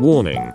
[0.00, 0.52] Warning.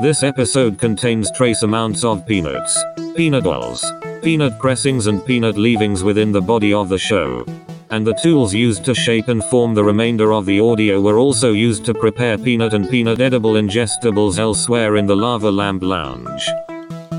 [0.00, 2.82] This episode contains trace amounts of peanuts,
[3.14, 3.84] peanut oils,
[4.22, 7.44] peanut pressings and peanut leavings within the body of the show.
[7.90, 11.52] And the tools used to shape and form the remainder of the audio were also
[11.52, 16.48] used to prepare peanut and peanut edible ingestibles elsewhere in the Lava Lamp Lounge.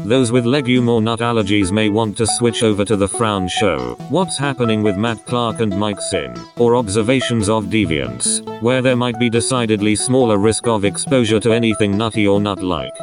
[0.10, 3.96] Those with legume or nut allergies may want to switch over to the Frow Show,
[4.10, 9.20] What's Happening with Matt Clark and Mike Sin, or Observations of Deviance, where there might
[9.20, 12.98] be decidedly smaller risk of exposure to anything nutty or nut-like.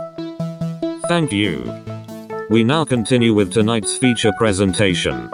[1.06, 1.72] Thank you.
[2.50, 5.30] We now continue with tonight's feature presentation.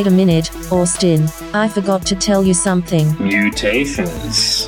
[0.00, 1.28] Wait a minute, Austin.
[1.52, 3.14] I forgot to tell you something.
[3.22, 4.66] Mutations.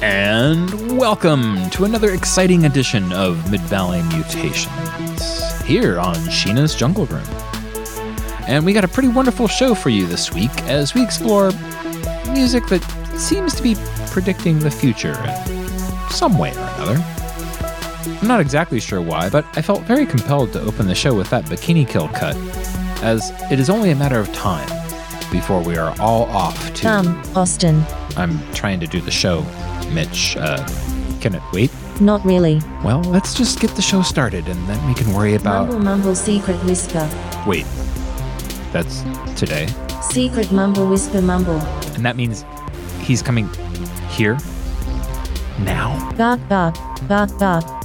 [0.00, 7.28] And welcome to another exciting edition of Mid Valley Mutations here on Sheena's Jungle Room.
[8.48, 11.50] And we got a pretty wonderful show for you this week as we explore
[12.32, 12.82] music that
[13.18, 13.76] seems to be
[14.06, 15.68] predicting the future in
[16.08, 17.13] some way or another.
[18.06, 21.30] I'm not exactly sure why, but I felt very compelled to open the show with
[21.30, 22.36] that Bikini Kill cut,
[23.02, 24.68] as it is only a matter of time
[25.30, 26.88] before we are all off to.
[26.88, 27.82] Um, Austin.
[28.16, 29.42] I'm trying to do the show,
[29.92, 30.36] Mitch.
[30.36, 30.66] Uh,
[31.20, 31.70] can it wait?
[32.00, 32.60] Not really.
[32.84, 35.68] Well, let's just get the show started and then we can worry about.
[35.68, 37.08] Mumble mumble secret whisper.
[37.46, 37.66] Wait.
[38.72, 39.02] That's
[39.38, 39.68] today.
[40.02, 41.60] Secret mumble whisper mumble.
[41.94, 42.44] And that means
[43.00, 43.48] he's coming
[44.10, 44.38] here?
[45.60, 46.12] Now?
[46.16, 46.76] Bark bark.
[47.08, 47.83] Bark bark.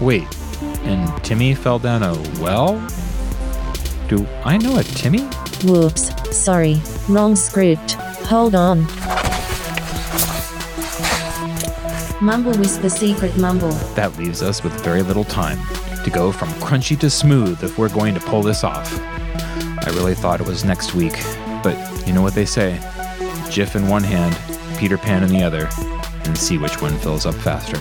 [0.00, 0.26] Wait.
[0.84, 2.80] And Timmy fell down a well?
[4.08, 5.24] Do I know a Timmy?
[5.64, 6.10] Whoops.
[6.34, 6.80] Sorry.
[7.06, 7.92] Wrong script.
[8.30, 8.86] Hold on.
[12.22, 13.72] Mumble whisper secret mumble.
[13.94, 15.58] That leaves us with very little time
[16.02, 18.90] to go from crunchy to smooth if we're going to pull this off.
[19.86, 21.12] I really thought it was next week,
[21.62, 21.76] but
[22.06, 22.78] you know what they say
[23.50, 24.34] Jif in one hand,
[24.78, 25.68] Peter Pan in the other,
[26.24, 27.78] and see which one fills up faster.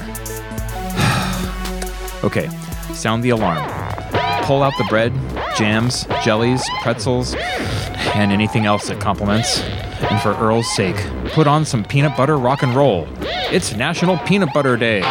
[2.27, 2.49] Okay,
[2.93, 3.63] sound the alarm.
[4.43, 5.13] Pull out the bread,
[5.57, 7.35] jams, jellies, pretzels,
[8.15, 9.61] and anything else that complements.
[9.61, 10.97] And for Earl's sake,
[11.31, 13.07] put on some peanut butter rock and roll.
[13.21, 15.01] It's National Peanut Butter Day.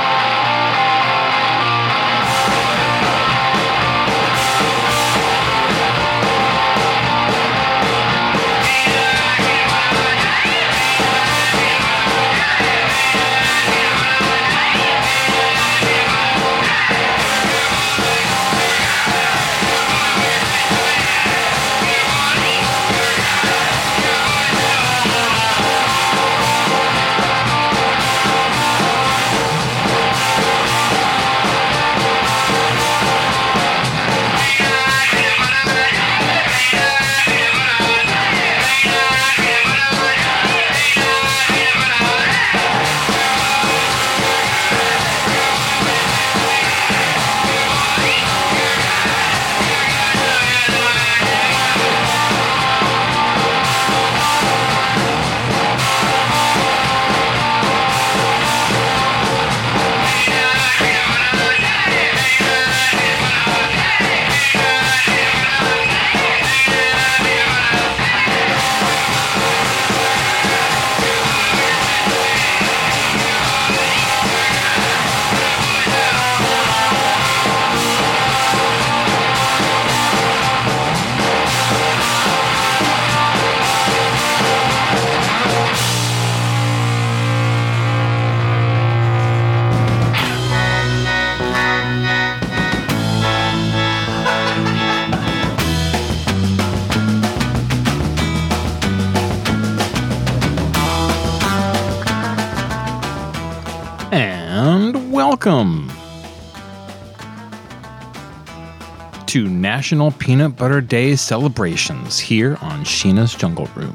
[109.77, 113.95] National Peanut Butter Day celebrations here on Sheena's Jungle Room.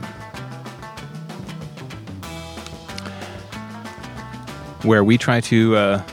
[4.83, 6.04] Where we try to uh,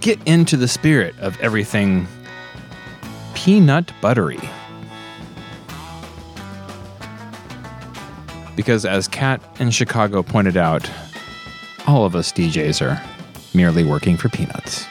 [0.00, 2.06] get into the spirit of everything
[3.32, 4.38] peanut buttery.
[8.54, 10.90] Because as Kat in Chicago pointed out,
[11.86, 13.02] all of us DJs are
[13.54, 14.83] merely working for peanuts.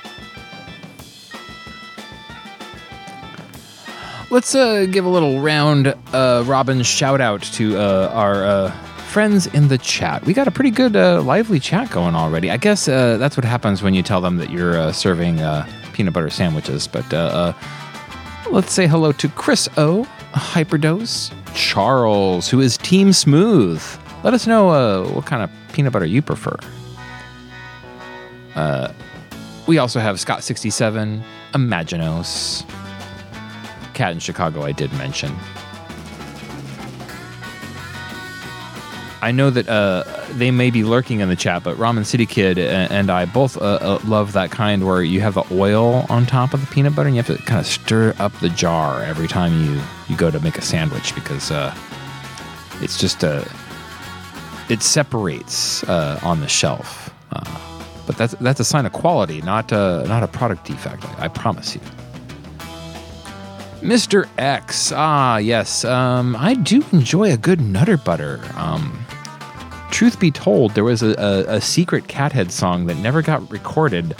[4.34, 8.72] Let's uh, give a little round uh, robin shout out to uh, our uh,
[9.12, 10.26] friends in the chat.
[10.26, 12.50] We got a pretty good, uh, lively chat going already.
[12.50, 15.40] I guess uh, that's what happens when you tell them that you're serving
[15.94, 16.88] peanut butter sandwiches.
[16.88, 17.14] But
[18.50, 20.04] let's say hello to Chris O,
[20.34, 23.84] Hyperdose, Charles, who is Team Smooth.
[24.24, 26.58] Let us know what kind of peanut butter you prefer.
[29.68, 32.68] We also have Scott67, Imaginos,
[33.94, 35.36] Cat in Chicago, I did mention.
[39.24, 42.60] I know that uh, they may be lurking in the chat, but Ramen City Kid
[42.60, 46.54] and I both uh, uh, love that kind where you have the oil on top
[46.54, 49.30] of the peanut butter and you have to kind of stir up the jar every
[49.30, 51.74] time you, you go to make a sandwich because uh,
[52.82, 53.50] it's just a
[54.70, 57.14] it separates uh, on the shelf.
[57.32, 57.60] Uh,
[58.06, 61.06] but that's that's a sign of quality, not uh, not a product defect.
[61.06, 61.82] I, I promise you.
[63.84, 64.30] Mr.
[64.38, 68.40] X, ah yes, um, I do enjoy a good Nutter Butter.
[68.56, 69.06] Um,
[69.92, 74.16] truth be told, there was a, a, a secret Cathead song that never got recorded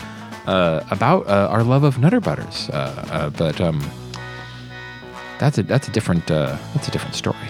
[0.46, 3.82] uh, about uh, our love of Nutter Butters, uh, uh, but um,
[5.40, 7.43] that's a that's a different uh, that's a different story.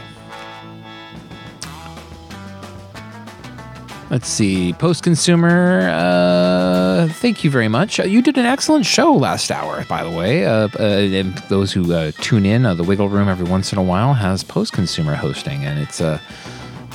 [4.11, 4.75] Let's see.
[4.75, 7.99] Post consumer, uh, thank you very much.
[7.99, 10.45] Uh, you did an excellent show last hour, by the way.
[10.45, 13.79] Uh, uh, and those who uh, tune in, uh, the Wiggle Room every once in
[13.79, 16.03] a while has post consumer hosting, and it's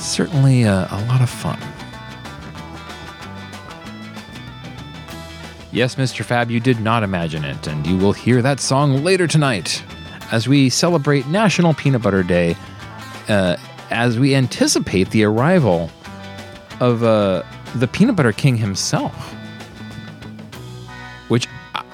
[0.00, 1.58] certainly uh, a lot of fun.
[5.72, 6.24] Yes, Mr.
[6.24, 9.82] Fab, you did not imagine it, and you will hear that song later tonight
[10.32, 12.56] as we celebrate National Peanut Butter Day,
[13.28, 13.56] uh,
[13.90, 15.90] as we anticipate the arrival
[16.80, 17.42] of uh,
[17.76, 19.14] the Peanut Butter King himself,
[21.28, 21.46] which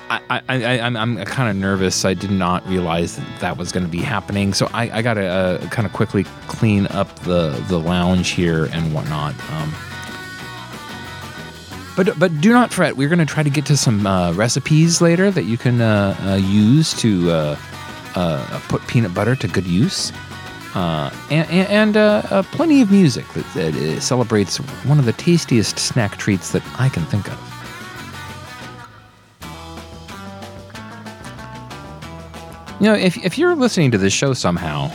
[0.09, 2.05] I, I, I, I'm, I'm kind of nervous.
[2.05, 5.14] I did not realize that that was going to be happening, so I, I got
[5.14, 9.35] to uh, kind of quickly clean up the the lounge here and whatnot.
[9.52, 9.75] Um,
[11.97, 12.97] But but do not fret.
[12.97, 16.14] We're going to try to get to some uh, recipes later that you can uh,
[16.21, 17.57] uh, use to uh,
[18.14, 20.12] uh, put peanut butter to good use,
[20.76, 25.12] uh, and and, uh, uh, plenty of music that, that uh, celebrates one of the
[25.14, 27.38] tastiest snack treats that I can think of.
[32.78, 34.88] You know, if, if you're listening to this show somehow,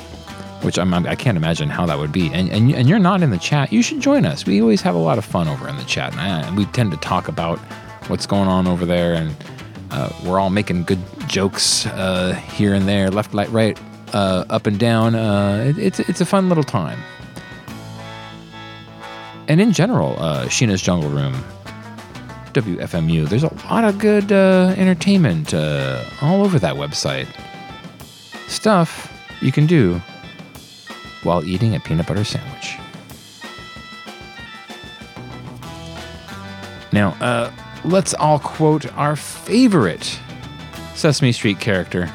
[0.61, 3.31] which I'm, I can't imagine how that would be, and, and, and you're not in
[3.31, 4.45] the chat, you should join us.
[4.45, 6.91] We always have a lot of fun over in the chat, and, I, we tend
[6.91, 7.57] to talk about
[8.07, 9.35] what's going on over there, and
[9.89, 13.79] uh, we're all making good jokes uh, here and there, left, right, right,
[14.13, 15.15] uh, up and down.
[15.15, 16.99] Uh, it, it's, it's a fun little time.
[19.47, 21.33] And in general, uh, Sheena's Jungle Room,
[22.53, 27.27] WFMU, there's a lot of good uh, entertainment uh, all over that website
[28.47, 30.01] stuff you can do
[31.23, 32.77] while eating a peanut butter sandwich.
[36.93, 37.51] Now, uh,
[37.85, 40.19] let's all quote our favorite
[40.95, 42.11] Sesame Street character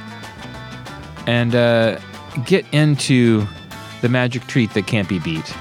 [1.26, 1.98] and uh,
[2.44, 3.46] get into
[4.00, 5.54] the magic treat that can't be beat.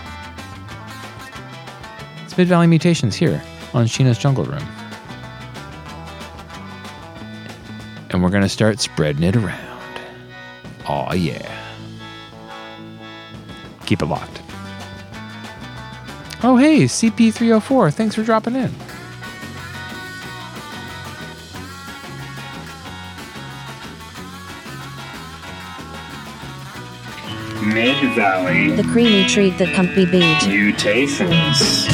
[2.24, 3.42] It's Mid Valley Mutations here
[3.74, 4.64] on Sheena's Jungle Room.
[8.12, 10.00] And we're going to start spreading it around.
[10.88, 11.52] Aw, yeah.
[13.86, 14.42] Keep it locked.
[16.44, 17.94] Oh, hey, CP304.
[17.94, 18.72] Thanks for dropping in.
[27.76, 30.48] Mid Valley The creamy treat that can't be beat.
[30.48, 31.86] mutations.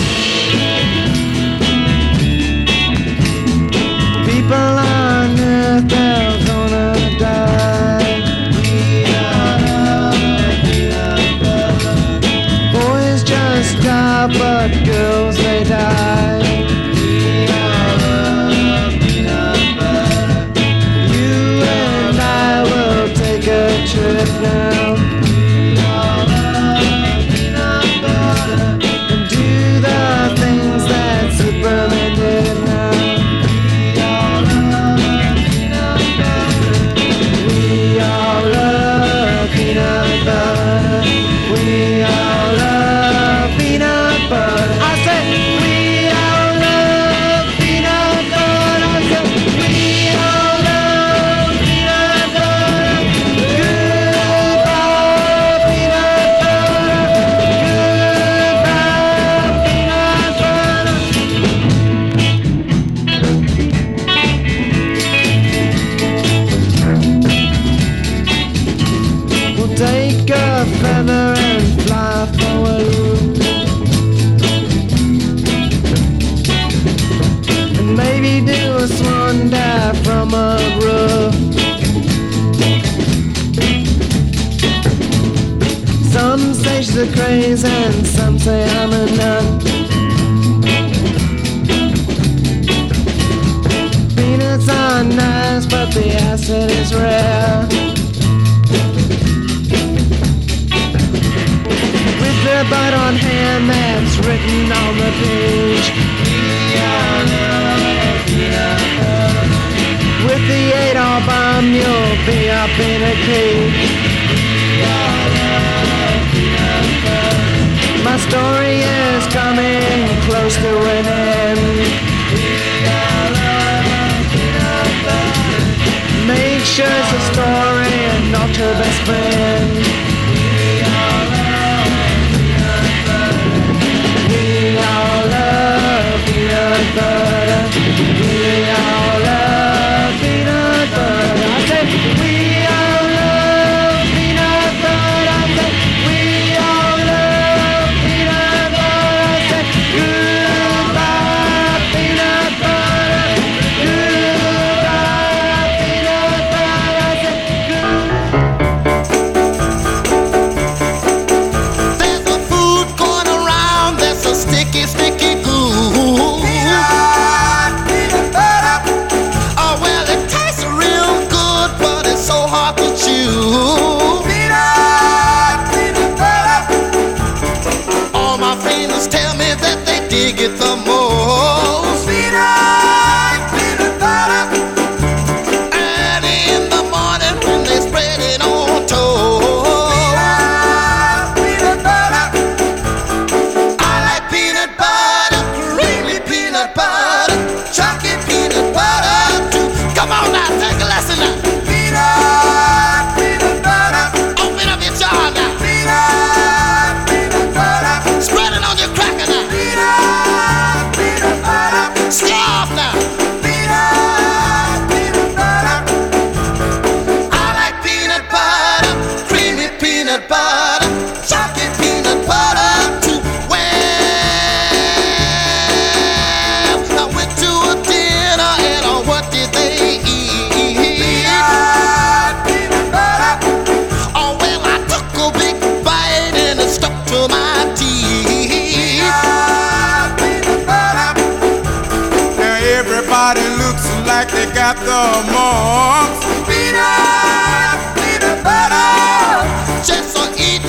[244.72, 250.61] Chapter amongst Peanut, peanut butter, just so eat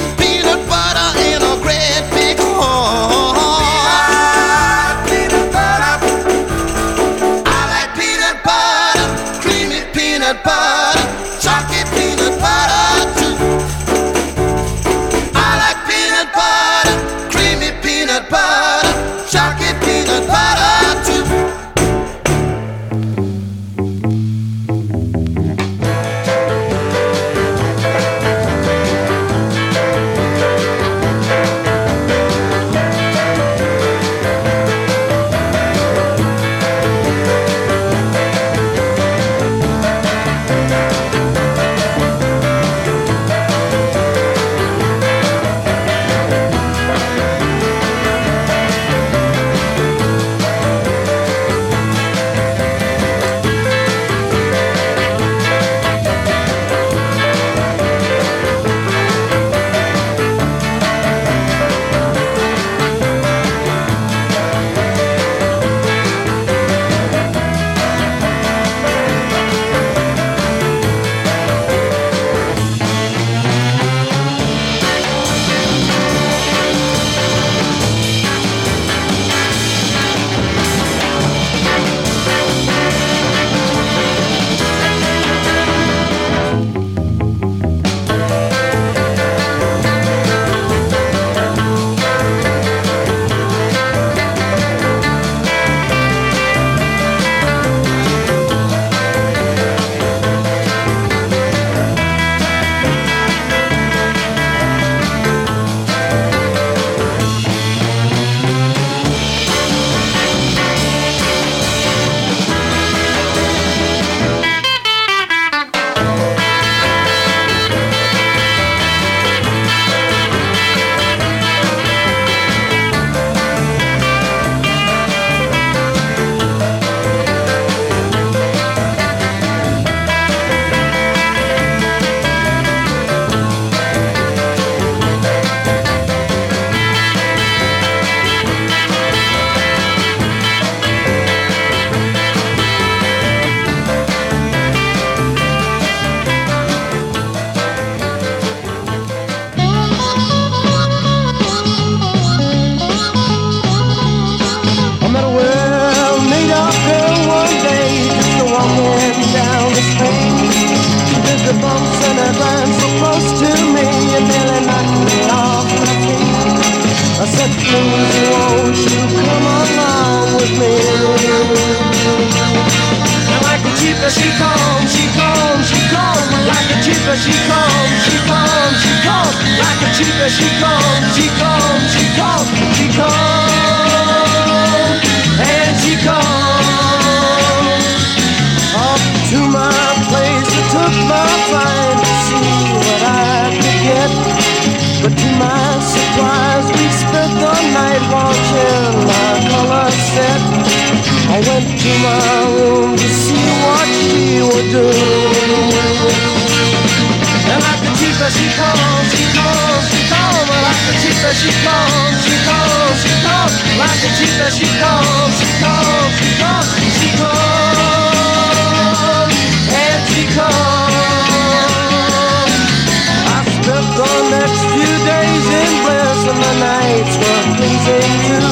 [224.70, 228.51] few days in bliss and the nights were pleasing too.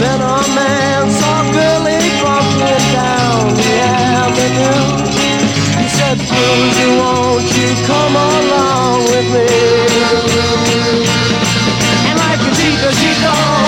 [0.00, 3.72] Then a man saw Billy Bumpkin down the
[4.22, 4.84] avenue.
[5.80, 9.48] He said, Bluesy, won't you come along with me?
[12.08, 13.65] And like a cheetah, she goes.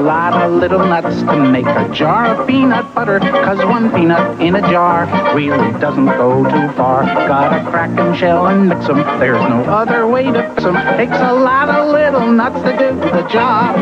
[0.00, 3.20] Lot of little nuts to make a jar of peanut butter.
[3.20, 7.04] Cause one peanut in a jar really doesn't go too far.
[7.04, 9.20] Gotta crack 'em, shell and mix mix 'em.
[9.20, 10.74] There's no other way to fix 'em.
[10.96, 13.76] Takes a lot of little nuts to do the job.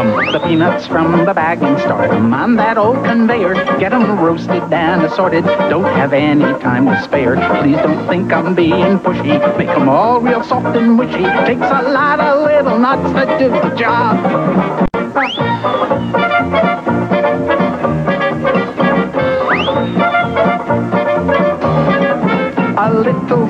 [0.00, 3.52] The peanuts from the bag and start 'em on that old conveyor.
[3.78, 5.44] Get 'em roasted and assorted.
[5.68, 7.36] Don't have any time to spare.
[7.60, 9.36] Please don't think I'm being pushy.
[9.58, 11.26] Make 'em all real soft and mushy.
[11.44, 14.88] Takes a lot of little nuts to do the job.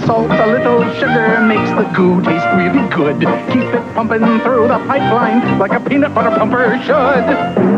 [0.06, 3.20] Salt, a little sugar makes the goo taste really good.
[3.52, 7.69] Keep it pumping through the pipeline like a peanut butter pumper should.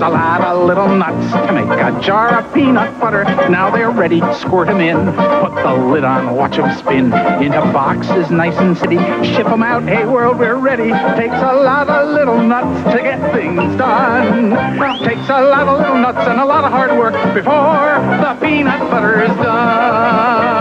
[0.00, 3.24] A lot of little nuts to make a jar of peanut butter.
[3.48, 5.12] Now they're ready, squirt 'em in.
[5.42, 7.12] Put the lid on, watch 'em spin.
[7.42, 8.98] Into boxes nice and steady.
[9.22, 10.90] Ship 'em out, hey world, we're ready.
[11.16, 14.56] Takes a lot of little nuts to get things done.
[15.04, 18.90] Takes a lot of little nuts and a lot of hard work before the peanut
[18.90, 20.57] butter is done.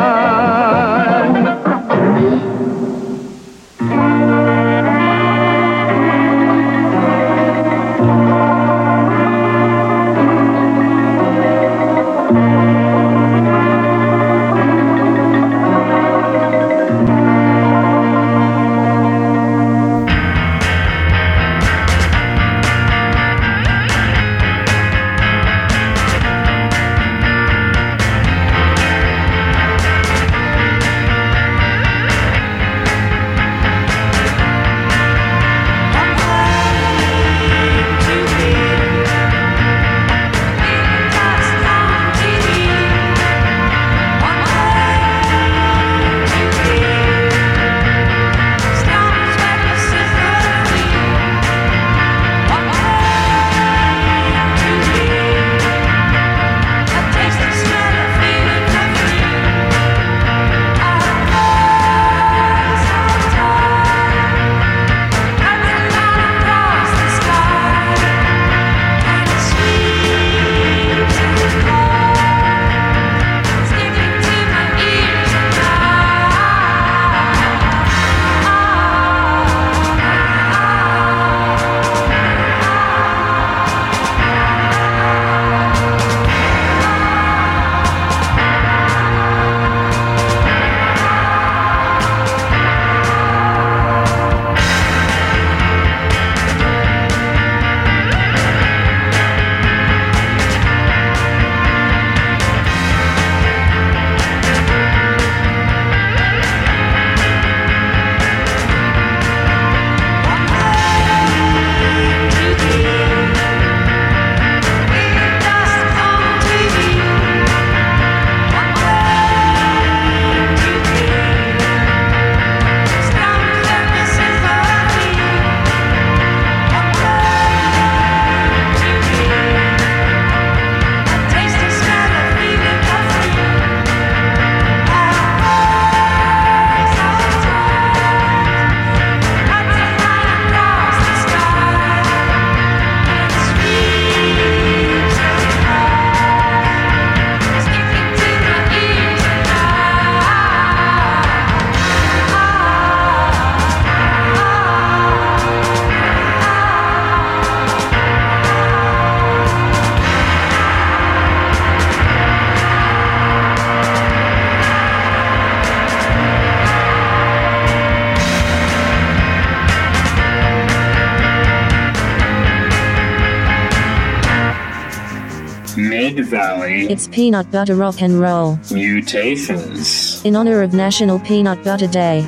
[176.89, 178.57] It's peanut butter rock and roll.
[178.71, 180.23] Mutations.
[180.23, 182.25] In honor of National Peanut Butter Day.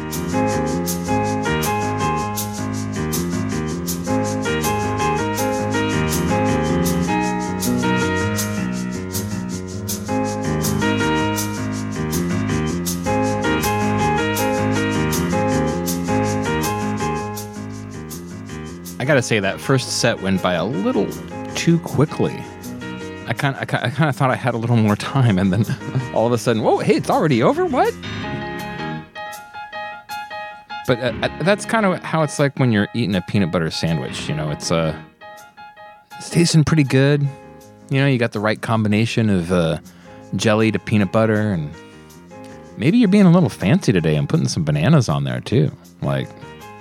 [18.99, 21.07] I gotta say, that first set went by a little
[21.55, 22.43] too quickly.
[23.29, 25.63] I kind I kind of thought I had a little more time, and then
[26.15, 27.63] all of a sudden, whoa, hey, it's already over.
[27.63, 27.93] What?
[30.87, 33.69] But uh, uh, that's kind of how it's like when you're eating a peanut butter
[33.69, 34.27] sandwich.
[34.27, 34.99] You know, it's uh,
[36.17, 37.21] it's tasting pretty good.
[37.91, 39.77] You know, you got the right combination of uh,
[40.35, 41.71] jelly to peanut butter, and
[42.77, 45.71] maybe you're being a little fancy today and putting some bananas on there too.
[46.01, 46.27] Like,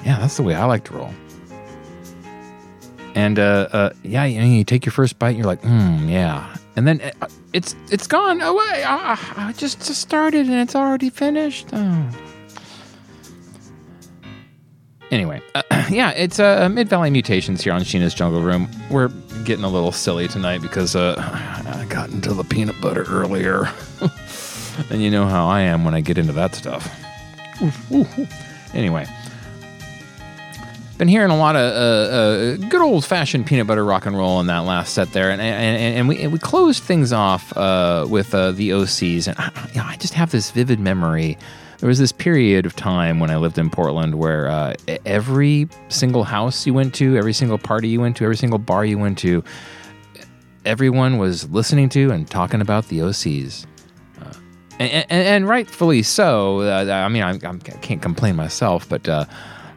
[0.02, 1.12] yeah, that's the way I like to roll.
[3.18, 6.54] And uh, uh, yeah, you, you take your first bite, and you're like, mm, yeah,
[6.76, 8.84] and then uh, it's it's gone away.
[8.86, 11.66] I, I- just just started and it's already finished.
[11.72, 12.10] Oh.
[15.10, 18.68] Anyway, uh, yeah, it's uh, Mid Valley Mutations here on Sheena's Jungle Room.
[18.88, 19.08] We're
[19.44, 23.68] getting a little silly tonight because uh, I got into the peanut butter earlier.
[24.90, 26.86] and you know how I am when I get into that stuff.
[27.60, 28.74] Oof, oof, oof.
[28.74, 29.06] Anyway,
[30.98, 34.40] been hearing a lot of uh, uh, good old fashioned peanut butter rock and roll
[34.40, 38.04] in that last set there, and and, and we and we closed things off uh,
[38.08, 41.38] with uh, the OCs, and I, you know, I just have this vivid memory.
[41.78, 44.74] There was this period of time when I lived in Portland where uh,
[45.06, 48.84] every single house you went to, every single party you went to, every single bar
[48.84, 49.44] you went to,
[50.64, 53.64] everyone was listening to and talking about the OCs.
[54.20, 54.32] Uh,
[54.80, 56.62] and, and, rightfully so.
[56.62, 59.08] I mean, I, I can't complain myself, but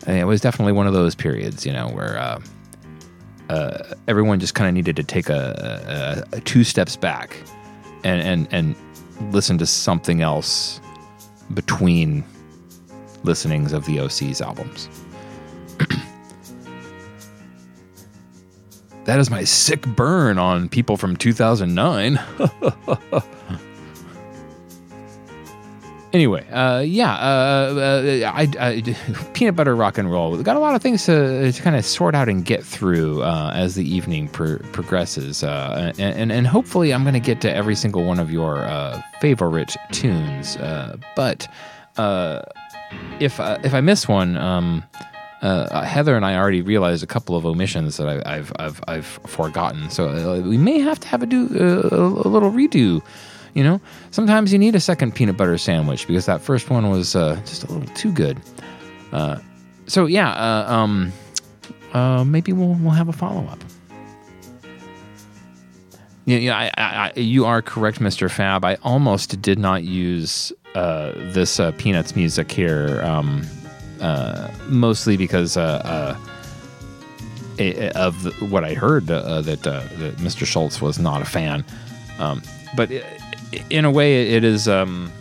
[0.07, 2.41] uh, it was definitely one of those periods, you know, where uh,
[3.49, 7.37] uh, everyone just kind of needed to take a, a, a two steps back
[8.03, 8.75] and, and, and
[9.33, 10.79] listen to something else
[11.53, 12.23] between
[13.23, 14.89] listenings of the OC's albums.
[19.05, 22.19] that is my sick burn on people from 2009.
[26.13, 28.81] Anyway, uh, yeah, uh, uh, I, I,
[29.33, 30.31] peanut butter rock and roll.
[30.31, 33.23] We've got a lot of things to, to kind of sort out and get through
[33.23, 37.39] uh, as the evening pro- progresses, uh, and, and and hopefully I'm going to get
[37.41, 40.57] to every single one of your uh, favorite tunes.
[41.15, 41.47] But
[41.97, 44.83] if if I miss one, um,
[45.41, 49.05] uh, Heather and I already realized a couple of omissions that I, I've I've I've
[49.05, 49.89] forgotten.
[49.89, 53.01] So we may have to have a do uh, a little redo.
[53.53, 53.81] You know,
[54.11, 57.63] sometimes you need a second peanut butter sandwich because that first one was uh, just
[57.63, 58.39] a little too good.
[59.11, 59.39] Uh,
[59.87, 61.11] so yeah, uh, um,
[61.93, 63.59] uh, maybe we'll we'll have a follow up.
[66.25, 68.29] Yeah, yeah, I, I, I, you are correct, Mr.
[68.29, 68.63] Fab.
[68.63, 73.41] I almost did not use uh, this uh, Peanuts music here, um,
[73.99, 76.17] uh, mostly because uh,
[77.59, 80.45] uh, of what I heard uh, that, uh, that Mr.
[80.45, 81.65] Schulz was not a fan.
[82.19, 82.41] Um,
[82.75, 83.03] but i
[83.69, 85.11] in a way, it is um,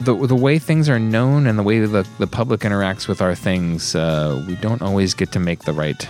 [0.00, 3.34] the the way things are known and the way the the public interacts with our
[3.34, 3.94] things.
[3.94, 6.08] Uh, we don't always get to make the right.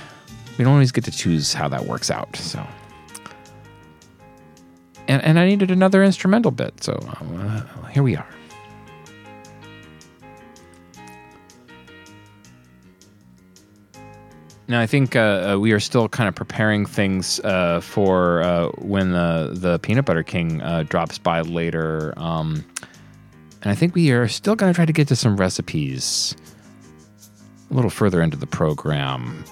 [0.58, 2.36] We don't always get to choose how that works out.
[2.36, 2.66] So.
[5.08, 8.28] And, and I needed another instrumental bit, so uh, here we are.
[14.70, 18.68] Now I think uh, uh, we are still kind of preparing things uh, for uh,
[18.78, 22.64] when the the Peanut Butter King uh, drops by later, um,
[23.62, 26.36] and I think we are still going to try to get to some recipes
[27.68, 29.44] a little further into the program.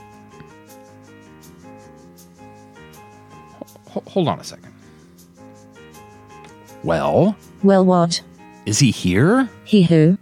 [3.89, 4.73] Ho- hold on a second.
[6.85, 8.23] Well, Well, what?
[8.67, 9.51] is he here?
[9.65, 10.17] He who?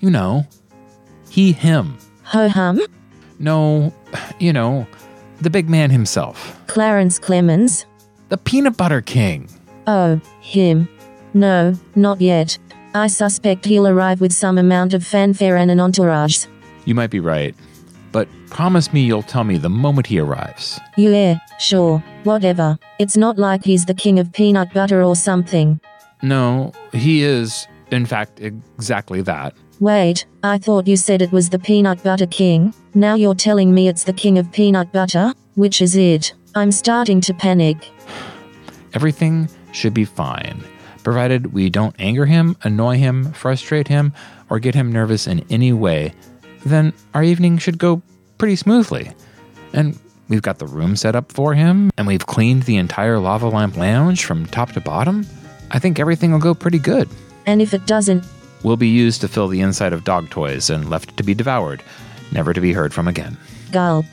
[0.00, 0.44] You know,
[1.30, 1.98] he, him.
[2.24, 2.80] Ho hum?
[3.38, 3.92] No,
[4.38, 4.86] you know,
[5.40, 7.86] the big man himself, Clarence Clemons?
[8.28, 9.48] the Peanut Butter King.
[9.86, 10.88] Oh, him.
[11.34, 12.58] No, not yet.
[12.94, 16.46] I suspect he'll arrive with some amount of fanfare and an entourage.
[16.84, 17.54] You might be right,
[18.12, 20.80] but promise me you'll tell me the moment he arrives.
[20.96, 22.78] Yeah, sure, whatever.
[22.98, 25.80] It's not like he's the king of peanut butter or something.
[26.22, 29.54] No, he is, in fact, exactly that.
[29.80, 32.74] Wait, I thought you said it was the peanut butter king.
[32.92, 35.32] Now you're telling me it's the king of peanut butter?
[35.54, 36.34] Which is it?
[36.54, 37.88] I'm starting to panic.
[38.92, 40.62] Everything should be fine,
[41.02, 44.12] provided we don't anger him, annoy him, frustrate him,
[44.50, 46.12] or get him nervous in any way.
[46.66, 48.02] Then our evening should go
[48.36, 49.12] pretty smoothly.
[49.72, 53.48] And we've got the room set up for him, and we've cleaned the entire Lava
[53.48, 55.26] Lamp Lounge from top to bottom.
[55.70, 57.08] I think everything will go pretty good.
[57.46, 58.26] And if it doesn't,
[58.62, 61.82] Will be used to fill the inside of dog toys and left to be devoured,
[62.32, 63.36] never to be heard from again.
[63.72, 64.04] gulp.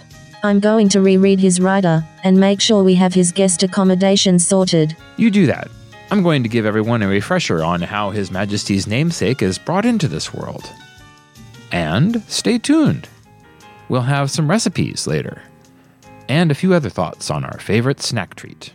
[0.43, 4.95] I'm going to reread his rider and make sure we have his guest accommodation sorted.
[5.17, 5.67] You do that.
[6.09, 10.07] I'm going to give everyone a refresher on how His Majesty's namesake is brought into
[10.07, 10.71] this world.
[11.71, 13.09] And stay tuned.
[13.89, 15.41] We'll have some recipes later,
[16.29, 18.71] and a few other thoughts on our favorite snack treat.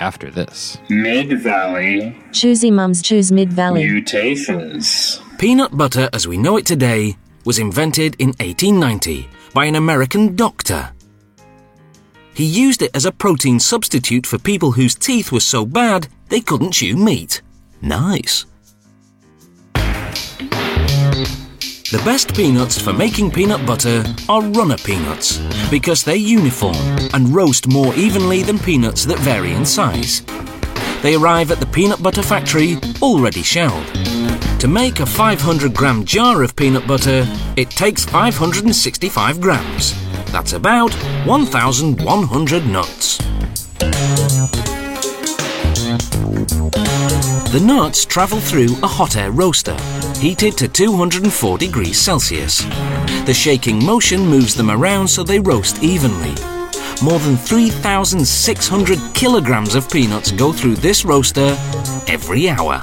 [0.00, 0.78] After this.
[0.88, 3.84] Mid Valley Choosy mums choose Mid Valley.
[3.86, 5.20] mutations.
[5.38, 10.90] Peanut butter as we know it today was invented in 1890 by an American doctor.
[12.34, 16.40] He used it as a protein substitute for people whose teeth were so bad they
[16.40, 17.42] couldn't chew meat.
[17.80, 18.46] Nice.
[21.94, 25.38] The best peanuts for making peanut butter are runner peanuts
[25.70, 26.74] because they're uniform
[27.14, 30.22] and roast more evenly than peanuts that vary in size.
[31.02, 33.86] They arrive at the peanut butter factory already shelled.
[34.58, 39.94] To make a 500 gram jar of peanut butter, it takes 565 grams.
[40.32, 40.92] That's about
[41.26, 43.20] 1,100 nuts.
[47.54, 49.76] The nuts travel through a hot air roaster,
[50.18, 52.64] heated to 204 degrees Celsius.
[53.26, 56.34] The shaking motion moves them around so they roast evenly.
[57.00, 61.56] More than 3,600 kilograms of peanuts go through this roaster
[62.08, 62.80] every hour.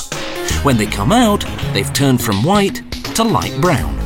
[0.64, 1.44] When they come out,
[1.74, 2.82] they've turned from white
[3.16, 3.98] to light brown.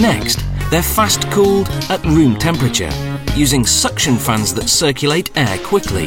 [0.00, 0.40] Next,
[0.70, 2.90] they're fast cooled at room temperature
[3.34, 6.06] using suction fans that circulate air quickly.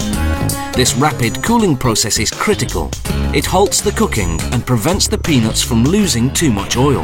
[0.73, 2.89] This rapid cooling process is critical.
[3.35, 7.03] It halts the cooking and prevents the peanuts from losing too much oil.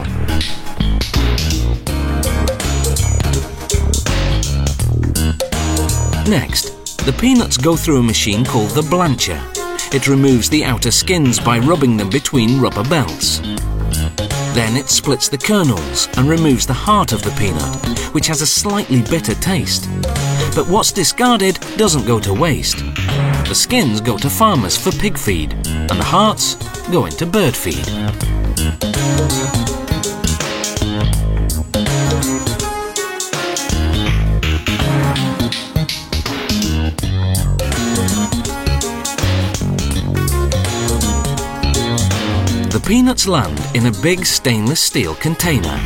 [6.27, 9.41] Next, the peanuts go through a machine called the blancher.
[9.93, 13.41] It removes the outer skins by rubbing them between rubber belts.
[14.59, 18.45] Then it splits the kernels and removes the heart of the peanut, which has a
[18.45, 19.89] slightly bitter taste.
[20.53, 22.79] But what's discarded doesn't go to waste.
[23.47, 26.55] The skins go to farmers for pig feed, and the hearts
[26.91, 27.87] go into bird feed.
[42.89, 45.77] Peanuts land in a big stainless steel container.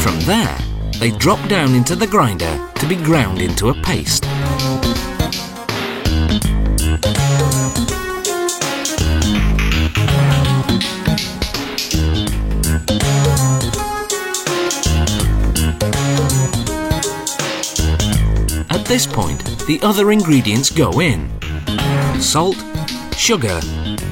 [0.00, 0.58] From there,
[0.98, 4.24] they drop down into the grinder to be ground into a paste.
[18.96, 21.28] This point, the other ingredients go in
[22.18, 22.56] salt,
[23.14, 23.60] sugar,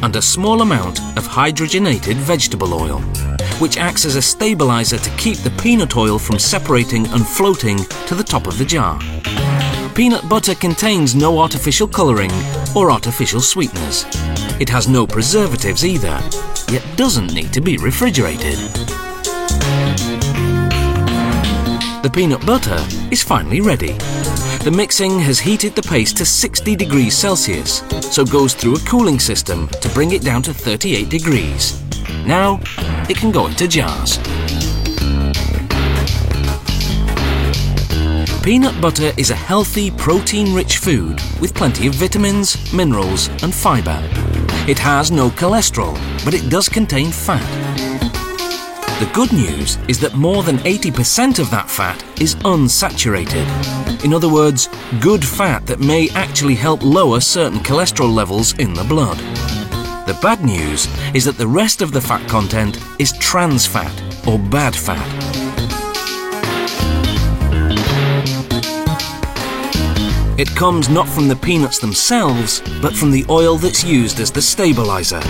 [0.03, 3.01] and a small amount of hydrogenated vegetable oil,
[3.61, 8.15] which acts as a stabilizer to keep the peanut oil from separating and floating to
[8.15, 9.01] the top of the jar.
[9.95, 12.33] Peanut butter contains no artificial colouring
[12.77, 14.05] or artificial sweeteners.
[14.61, 16.21] It has no preservatives either,
[16.71, 18.59] yet doesn't need to be refrigerated.
[22.03, 23.97] The peanut butter is finally ready.
[24.65, 29.19] The mixing has heated the paste to 60 degrees Celsius, so goes through a cooling
[29.19, 31.83] system to bring it down to 38 degrees.
[32.25, 32.61] Now,
[33.11, 34.17] it can go into jars.
[38.43, 44.01] Peanut butter is a healthy, protein rich food with plenty of vitamins, minerals, and fibre.
[44.67, 45.93] It has no cholesterol,
[46.25, 47.74] but it does contain fat.
[49.05, 53.45] The good news is that more than 80% of that fat is unsaturated.
[54.03, 58.83] In other words, good fat that may actually help lower certain cholesterol levels in the
[58.85, 59.19] blood.
[60.07, 63.93] The bad news is that the rest of the fat content is trans fat
[64.27, 65.07] or bad fat.
[70.39, 74.41] It comes not from the peanuts themselves, but from the oil that's used as the
[74.41, 75.21] stabilizer.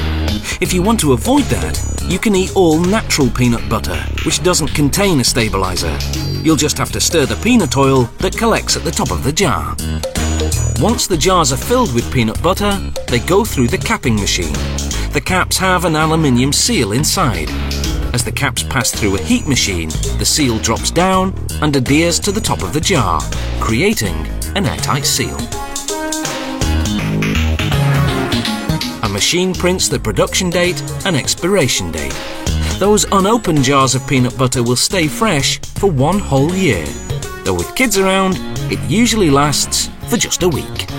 [0.60, 4.74] If you want to avoid that, you can eat all natural peanut butter, which doesn't
[4.74, 5.96] contain a stabilizer.
[6.42, 9.32] You'll just have to stir the peanut oil that collects at the top of the
[9.32, 9.76] jar.
[10.80, 12.72] Once the jars are filled with peanut butter,
[13.08, 14.52] they go through the capping machine.
[15.12, 17.48] The caps have an aluminium seal inside.
[18.12, 19.88] As the caps pass through a heat machine,
[20.18, 23.20] the seal drops down and adheres to the top of the jar,
[23.60, 24.14] creating
[24.54, 25.36] an airtight seal.
[29.14, 32.12] Machine prints the production date and expiration date.
[32.80, 36.84] Those unopened jars of peanut butter will stay fresh for one whole year.
[37.44, 38.34] Though with kids around,
[38.72, 40.93] it usually lasts for just a week.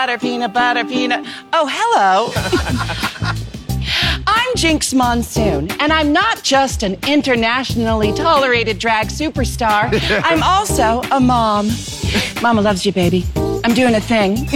[0.00, 1.26] Butter, peanut butter, peanut.
[1.52, 2.32] Oh, hello.
[4.26, 9.90] I'm Jinx Monsoon, and I'm not just an internationally tolerated drag superstar.
[10.24, 11.68] I'm also a mom.
[12.40, 13.26] Mama loves you, baby.
[13.62, 14.38] I'm doing a thing.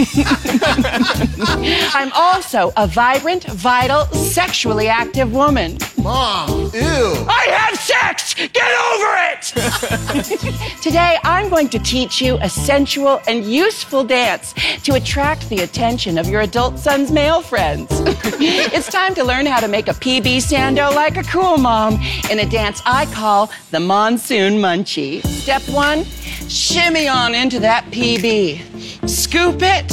[1.93, 5.77] I'm also a vibrant, vital, sexually active woman.
[6.01, 7.13] Mom, ew.
[7.29, 8.33] I have sex!
[8.33, 10.81] Get over it!
[10.81, 14.54] Today, I'm going to teach you a sensual and useful dance
[14.85, 17.87] to attract the attention of your adult son's male friends.
[18.71, 22.37] it's time to learn how to make a PB Sando like a cool mom in
[22.37, 25.25] a dance I call the Monsoon Munchie.
[25.25, 26.03] Step one,
[26.47, 29.09] shimmy on into that PB.
[29.09, 29.91] Scoop it,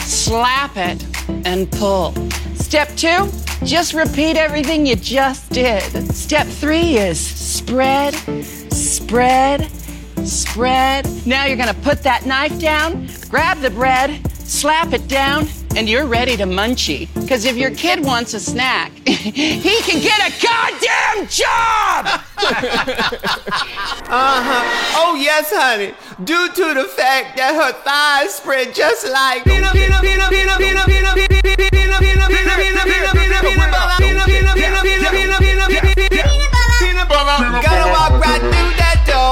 [0.00, 1.06] slap it,
[1.46, 2.12] and pull.
[2.56, 3.30] Step two,
[3.62, 6.12] just repeat everything you just did.
[6.12, 8.14] Step three is spread,
[8.72, 9.70] spread,
[10.26, 11.06] spread.
[11.24, 16.06] Now you're gonna put that knife down, grab the bread, slap it down, and you're
[16.06, 17.12] ready to munchie.
[17.20, 22.06] Because if your kid wants a snack, he can get a goddamn job!
[24.06, 24.62] Uh-huh.
[24.94, 25.94] Oh yes, honey.
[26.22, 30.86] Due to the fact that her thighs spread just like peanut, peanut, peanut, peanut, peanut,
[30.86, 35.42] peanut, peanut, peanut, peanut, peanut, peanut, peanut, peanut, peanut butter, peanut, peanut, peanut, peanut, peanut,
[35.42, 36.30] peanut, peanut,
[36.78, 37.50] peanut butter.
[37.66, 38.83] Gotta walk right through that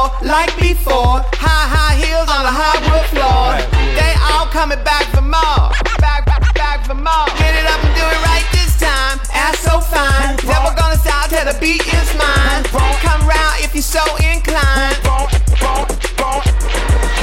[0.03, 1.22] door like before.
[1.38, 3.59] High, high heels on the hardwood floor.
[3.94, 5.70] They all coming back for more.
[5.98, 7.26] Back, back, back for more.
[7.38, 9.20] Get it up and do it right this time.
[9.30, 10.38] Ass so fine.
[10.46, 12.62] Never gonna stop till the beat is mine.
[13.03, 14.98] Come round if you're so inclined.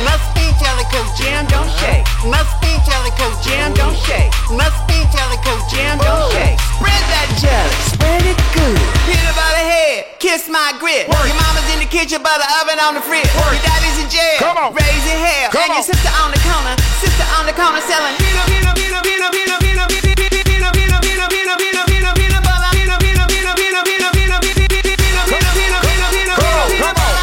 [0.07, 2.05] Must be jelly cause jam don't shake.
[2.23, 4.31] Must be jelly cause jam don't shake.
[4.51, 6.59] Must be jelly cause jam don't shake.
[6.79, 7.88] Spread that jelly,
[10.29, 11.09] kiss my grit.
[11.09, 13.25] Your mama's in the kitchen, but the oven on the fridge.
[13.33, 14.69] Your daddy's in jail, Come on.
[14.77, 15.49] raise your hair.
[15.49, 19.01] Come and your sister on the corner, sister on the corner selling peanut, peanut, peanut,
[19.01, 22.13] peanut, peanut, peanut, peanut, peanut, peanut, peanut, peanut,
[22.45, 22.77] on, on.
[26.77, 27.19] Work.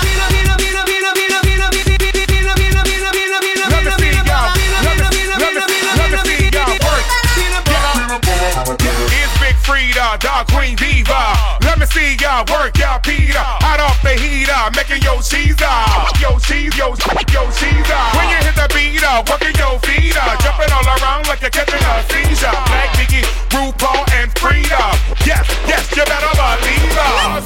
[9.66, 11.55] Freedia, Dog Queen Diva.
[11.76, 13.36] Let me see y'all work, y'all Peter.
[13.36, 16.08] Hot off the heater, making your cheese up.
[16.16, 16.96] Yo cheese, yo,
[17.28, 18.16] yo cheese up.
[18.16, 20.40] When you hit the beat up, working your feet up.
[20.40, 22.48] Jumping all around like you're catching a seizure.
[22.72, 23.20] Black Vicky,
[23.52, 24.88] RuPaul, and Freedia.
[25.28, 27.44] Yes, yes, you better believe us.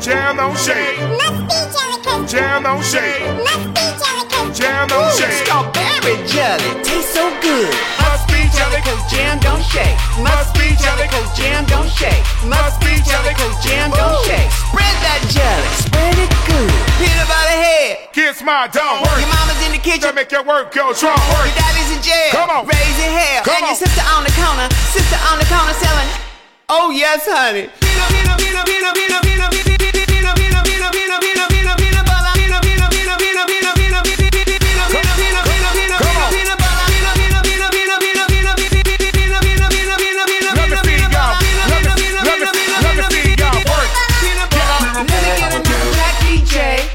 [0.00, 0.96] Jam don't shake.
[2.24, 3.20] Jam don't shake.
[4.56, 5.44] Jam don't shake.
[5.44, 7.68] Strawberry jelly tastes so good.
[8.72, 10.00] Jelly Cause jam don't shake.
[10.16, 12.24] Must be jelly Cause jam don't shake.
[12.48, 14.48] Must be jelly Cause jam don't shake.
[14.48, 15.68] Spread that jelly.
[15.76, 16.72] Spread it good.
[16.96, 18.08] Peanut butter head.
[18.16, 19.04] Kiss my dog.
[19.04, 20.08] Your mama's in the kitchen.
[20.08, 21.20] To make your work go strong.
[21.20, 22.32] Your daddy's in jail.
[22.32, 22.64] Come on.
[22.64, 23.44] Your hair.
[23.44, 24.64] Come and your sister on the corner.
[24.88, 26.08] Sister on the corner selling.
[26.72, 27.68] Oh yes, honey.
[27.76, 31.76] Peanut, peanut, peanut, peanut, peanut, peanut, peanut, peanut, peanut, peanut, peanut, peanut, peanut, peanut butter.
[31.76, 31.91] Peanut,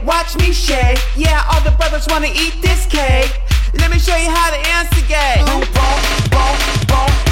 [0.07, 0.99] Watch me shake.
[1.17, 3.41] Yeah, all the brothers wanna eat this cake.
[3.73, 5.45] Let me show you how to instigate.
[5.45, 5.99] Boom, boom,
[6.31, 6.55] boom,
[6.87, 7.27] boom.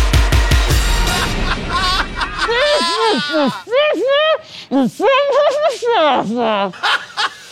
[6.26, 6.76] backwards.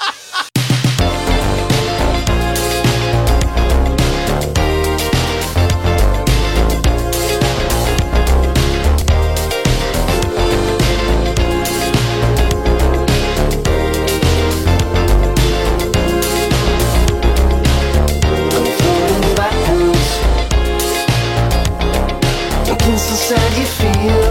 [23.14, 24.26] So you feel.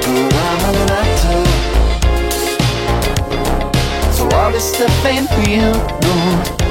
[0.00, 1.42] But I'm an actor.
[4.12, 6.69] So all this stuff ain't real, no.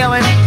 [0.00, 0.39] Feeling.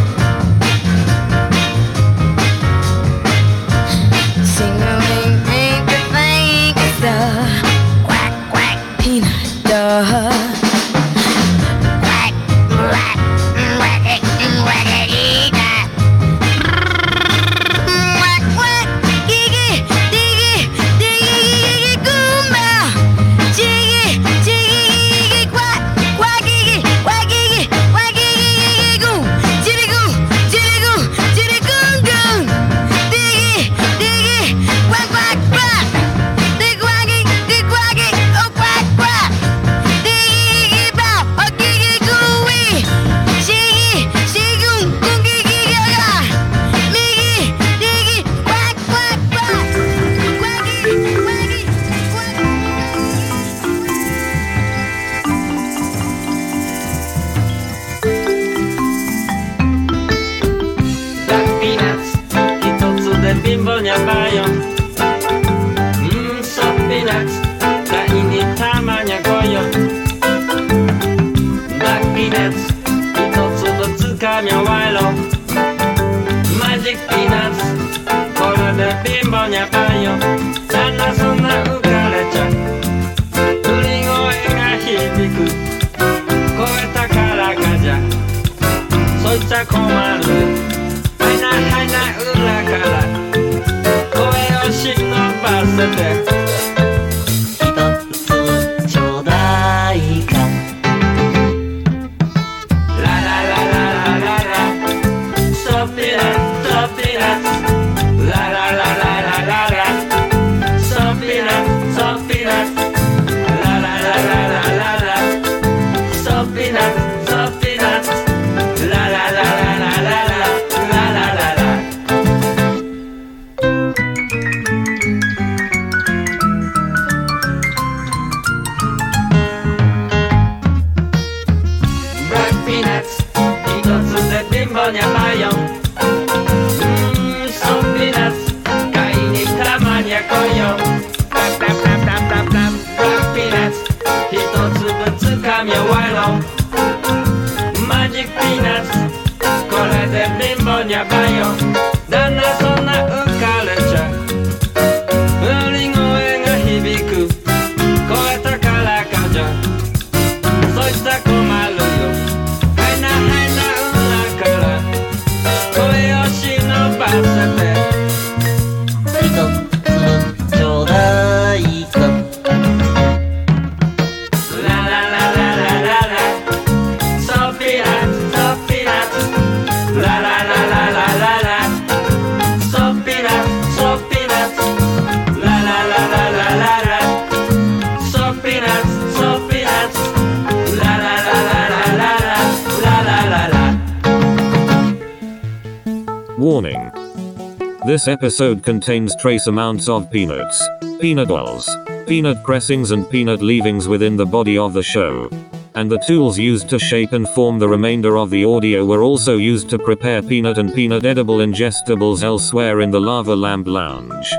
[198.03, 200.61] This episode contains trace amounts of peanuts,
[200.99, 201.69] peanut oils,
[202.05, 205.29] peanut pressings, and peanut leavings within the body of the show.
[205.75, 209.37] and the tools used to shape and form the remainder of the audio were also
[209.37, 214.33] used to prepare peanut and peanut edible ingestibles elsewhere in the Lava Lamp Lounge.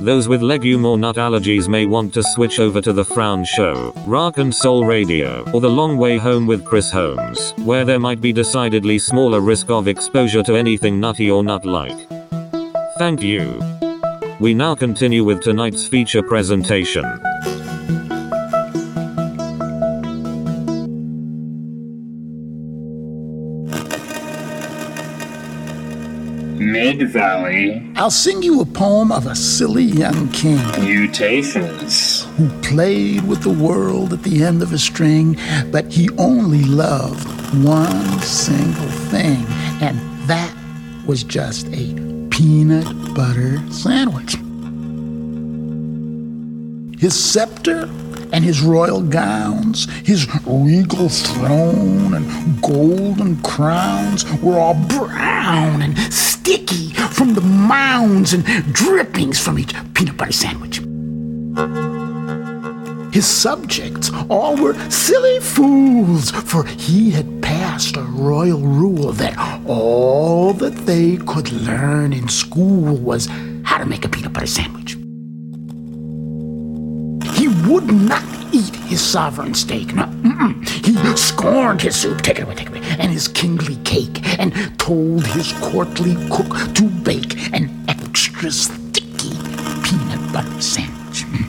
[0.00, 3.92] Those with legume or nut allergies may want to switch over to the Frow Show,
[4.06, 8.22] Rock and Soul Radio, or The Long Way Home with Chris Holmes, where there might
[8.22, 12.15] be decidedly smaller risk of exposure to anything nutty or nut-like.
[12.98, 13.60] Thank you.
[14.40, 17.04] We now continue with tonight's feature presentation.
[26.58, 32.24] Mid Valley I'll sing you a poem of a silly young king Mutations.
[32.36, 35.36] who played with the world at the end of a string,
[35.70, 37.28] but he only loved
[37.62, 39.44] one single thing,
[39.82, 40.54] and that
[41.06, 42.05] was just a
[42.36, 42.84] peanut
[43.14, 44.34] butter sandwich.
[47.00, 47.84] His scepter
[48.30, 56.90] and his royal gowns, his regal throne and golden crowns were all brown and sticky
[56.90, 60.80] from the mounds and drippings from each peanut butter sandwich.
[63.14, 67.35] His subjects all were silly fools, for he had
[67.66, 69.36] passed a royal rule that
[69.66, 73.26] all that they could learn in school was
[73.64, 74.92] how to make a peanut butter sandwich.
[77.36, 79.92] He would not eat his sovereign steak.
[79.96, 80.52] No, mm-mm.
[80.86, 82.22] he scorned his soup.
[82.22, 82.82] Take it away, take it away.
[83.00, 89.34] And his kingly cake, and told his courtly cook to bake an extra sticky
[89.82, 91.24] peanut butter sandwich.
[91.24, 91.46] Mm.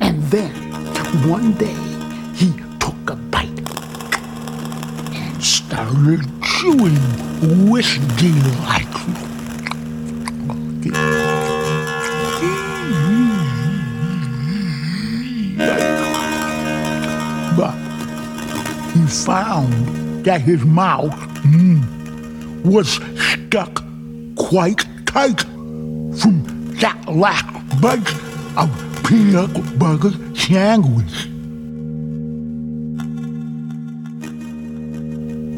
[0.00, 0.54] And then
[1.28, 1.80] one day
[2.34, 2.63] he
[5.84, 6.96] started chewing
[7.68, 8.32] whiskey
[8.64, 8.94] like.
[17.56, 17.74] But
[18.92, 21.12] he found that his mouth
[21.42, 23.82] mm, was stuck
[24.36, 25.42] quite tight
[26.20, 26.44] from
[26.80, 28.08] that last bite
[28.56, 28.70] of
[29.06, 31.33] peanut butter sandwich.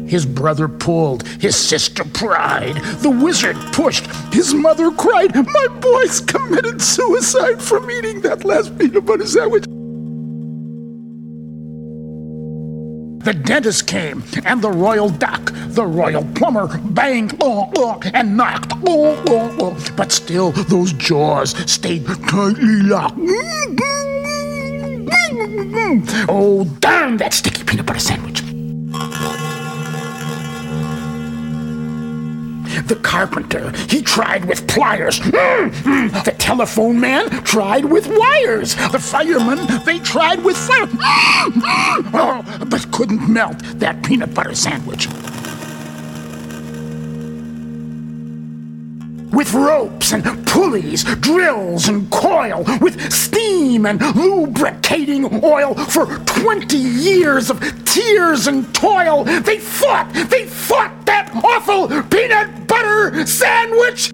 [0.07, 6.81] His brother pulled, his sister pried, the wizard pushed, his mother cried, My boy's committed
[6.81, 9.65] suicide from eating that last peanut butter sandwich.
[13.25, 18.71] The dentist came, and the royal duck, the royal plumber banged oh, oh, and knocked,
[18.87, 19.93] oh, oh, oh.
[19.97, 23.17] but still those jaws stayed tightly locked.
[23.17, 23.85] Mm-hmm.
[26.29, 28.46] Oh, darn that sticky peanut butter sandwich.
[32.85, 35.19] The carpenter, he tried with pliers.
[35.19, 36.23] Mm, mm.
[36.23, 38.75] The telephone man tried with wires.
[38.91, 40.87] The firemen, they tried with fire.
[40.87, 42.11] Mm, mm.
[42.13, 45.07] Oh, but couldn't melt that peanut butter sandwich.
[49.37, 57.51] With ropes and pulleys, drills and coil, with steam and lubricating oil for 20 years
[57.51, 64.11] of tears and toil, they fought, they fought that awful peanut butter sandwich.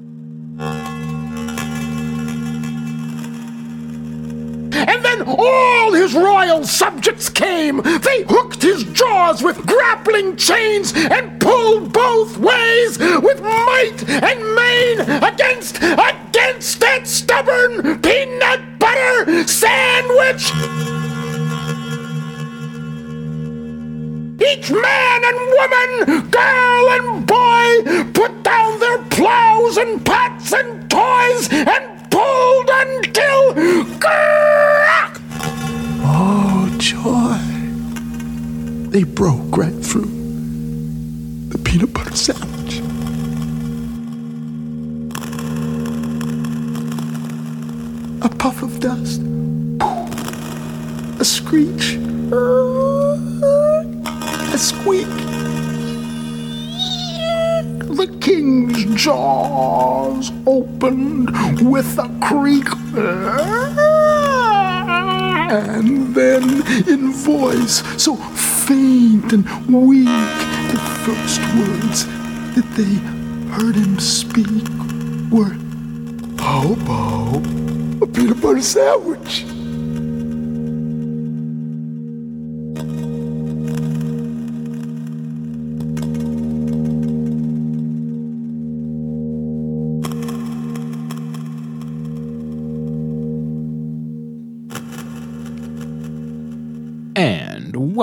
[4.74, 7.78] And then all his royal subjects came.
[7.78, 15.00] They hooked his jaws with grappling chains and pulled both ways with might and main
[15.24, 20.52] against against that stubborn peanut butter sandwich.
[24.42, 31.50] Each man and woman, girl and boy put down their plows and pots and toys
[31.52, 33.44] and pulled until.
[34.00, 35.20] Crack!
[36.06, 37.40] Oh, joy.
[38.92, 40.12] They broke right through
[41.50, 42.82] the peanut butter sandwich.
[48.22, 49.22] A puff of dust.
[51.20, 51.98] A screech.
[54.54, 55.53] A squeak.
[57.94, 61.30] The king's jaws opened
[61.62, 62.68] with a creak.
[65.52, 66.44] And then,
[66.88, 68.16] in voice so
[68.66, 72.06] faint and weak, the first words
[72.56, 72.96] that they
[73.54, 74.68] heard him speak
[75.32, 75.56] were,
[76.40, 76.76] How
[78.02, 79.46] a peanut butter sandwich?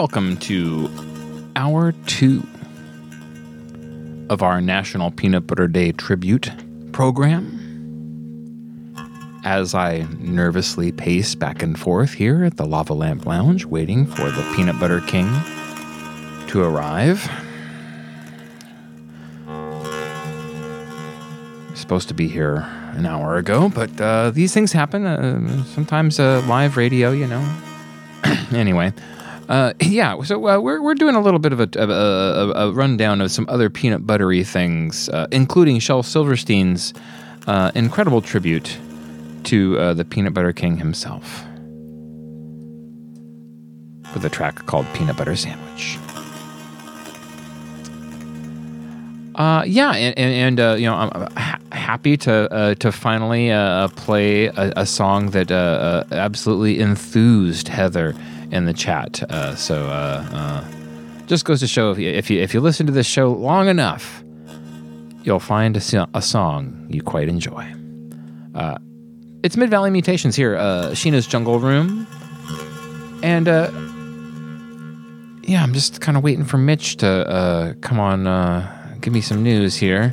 [0.01, 0.89] Welcome to
[1.57, 2.43] hour two
[4.31, 6.51] of our National Peanut Butter Day tribute
[6.91, 7.45] program.
[9.45, 14.31] As I nervously pace back and forth here at the Lava Lamp Lounge, waiting for
[14.31, 15.29] the Peanut Butter King
[16.47, 17.31] to arrive.
[21.75, 25.05] Supposed to be here an hour ago, but uh, these things happen.
[25.05, 27.47] Uh, sometimes uh, live radio, you know.
[28.55, 28.95] anyway,
[29.51, 30.23] uh, yeah.
[30.23, 33.47] So uh, we're we're doing a little bit of a, a, a, rundown of some
[33.49, 36.95] other peanut buttery things, uh, including Shel Silverstein's
[37.47, 38.79] uh, incredible tribute
[39.45, 41.45] to uh, the Peanut Butter King himself,
[44.15, 45.99] with a track called "Peanut Butter Sandwich."
[49.35, 53.49] Uh, yeah, and, and, and you know, I'm I'm ha- happy to to finally
[53.97, 58.15] play a, a song that absolutely enthused Heather
[58.51, 59.23] in the chat.
[59.31, 60.65] Uh, so uh, uh,
[61.27, 63.69] just goes to show if you, if you if you listen to this show long
[63.69, 64.23] enough,
[65.23, 67.73] you'll find a, a song you quite enjoy.
[68.55, 68.79] Uh,
[69.43, 72.07] it's Mid Valley Mutations here, uh, Sheena's Jungle Room,
[73.23, 73.47] and
[75.47, 79.77] yeah, I'm just kind of waiting for Mitch to come on, give me some news
[79.77, 80.13] here.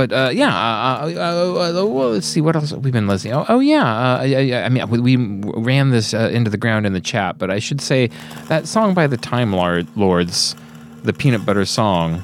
[0.00, 3.34] But uh, yeah, uh, uh, uh, uh, well, let's see what else we've been listening.
[3.34, 7.36] Oh, oh yeah, I, I, mean we, ran this into the ground in the chat,
[7.36, 8.08] but I should say
[8.46, 10.56] that song by the Time Lords,
[11.02, 12.22] the Peanut Butter Song,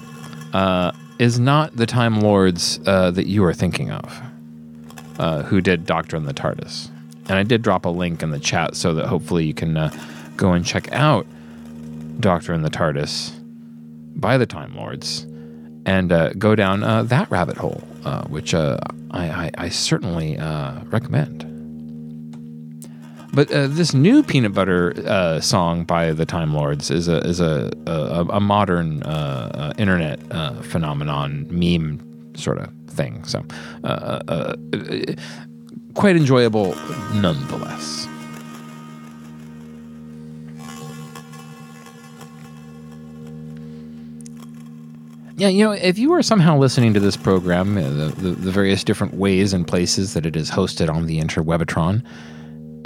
[1.18, 6.88] is not the Time Lords that you are thinking of, who did Doctorin' the Tardis.
[7.28, 9.92] And I did drop a link in the chat so that hopefully you can
[10.38, 11.26] go and check out
[12.20, 13.38] Doctorin' the Tardis
[14.18, 15.26] by the Time Lords
[15.86, 18.76] and uh, go down uh, that rabbit hole, uh, which uh,
[19.12, 21.44] I, I, I certainly uh, recommend.
[23.32, 27.70] But uh, this new peanut butter song by the Time Lords is a is a
[27.86, 29.02] a, a modern
[29.78, 30.20] internet
[30.64, 32.00] phenomenon, meme
[32.34, 33.24] sort of thing.
[33.24, 33.44] So,
[35.94, 36.74] quite enjoyable
[37.14, 38.08] nonetheless.
[45.38, 48.50] Yeah, you know, if you are somehow listening to this program, uh, the, the, the
[48.50, 52.02] various different ways and places that it is hosted on the interwebitron,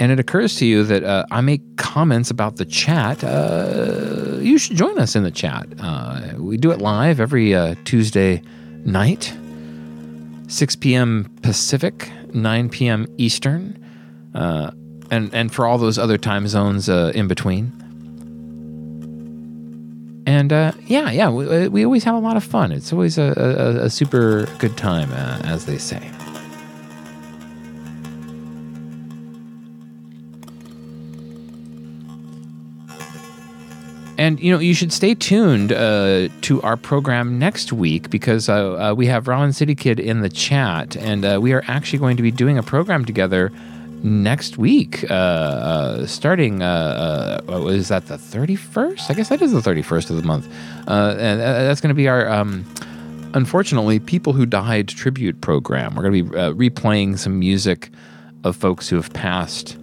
[0.01, 4.57] and it occurs to you that uh, I make comments about the chat, uh, you
[4.57, 5.65] should join us in the chat.
[5.79, 8.41] Uh, we do it live every uh, Tuesday
[8.83, 9.33] night,
[10.47, 11.33] 6 p.m.
[11.43, 13.07] Pacific, 9 p.m.
[13.17, 13.81] Eastern,
[14.35, 14.71] uh,
[15.09, 17.80] and and for all those other time zones in between.
[20.25, 22.71] And uh, yeah, yeah, we, we always have a lot of fun.
[22.71, 26.11] It's always a, a, a super good time, uh, as they say.
[34.21, 38.73] And you know, you should stay tuned uh, to our program next week because uh,
[38.91, 42.17] uh, we have Rowan City Kid in the chat, and uh, we are actually going
[42.17, 43.51] to be doing a program together
[44.03, 46.61] next week, uh, uh, starting.
[46.61, 49.09] Uh, uh, is that the thirty first?
[49.09, 50.47] I guess that is the thirty first of the month,
[50.87, 52.29] uh, and uh, that's going to be our.
[52.29, 52.65] Um,
[53.33, 55.95] unfortunately, people who died tribute program.
[55.95, 57.89] We're going to be uh, replaying some music
[58.43, 59.77] of folks who have passed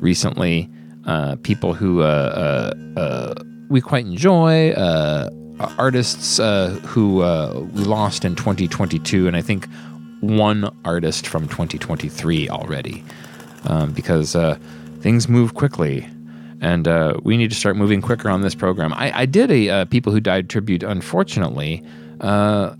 [0.00, 0.68] recently,
[1.06, 3.34] uh, people who uh, uh, uh,
[3.68, 4.72] we quite enjoy,
[5.78, 7.16] artists who
[7.72, 9.68] we lost in 2022, and I think
[10.20, 13.04] one artist from 2023 already,
[13.64, 14.56] um, because uh,
[15.00, 16.06] things move quickly.
[16.60, 18.92] And uh, we need to start moving quicker on this program.
[18.94, 21.84] I, I did a uh, people who died tribute, unfortunately,
[22.20, 22.76] uh,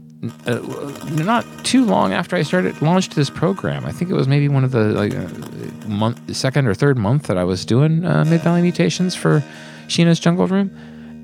[0.47, 3.85] uh, not too long after I started launched this program.
[3.85, 5.13] I think it was maybe one of the like
[5.89, 9.43] month, second or third month that I was doing Mid Valley Mutations for
[9.89, 10.71] Sheena's Jungle Room,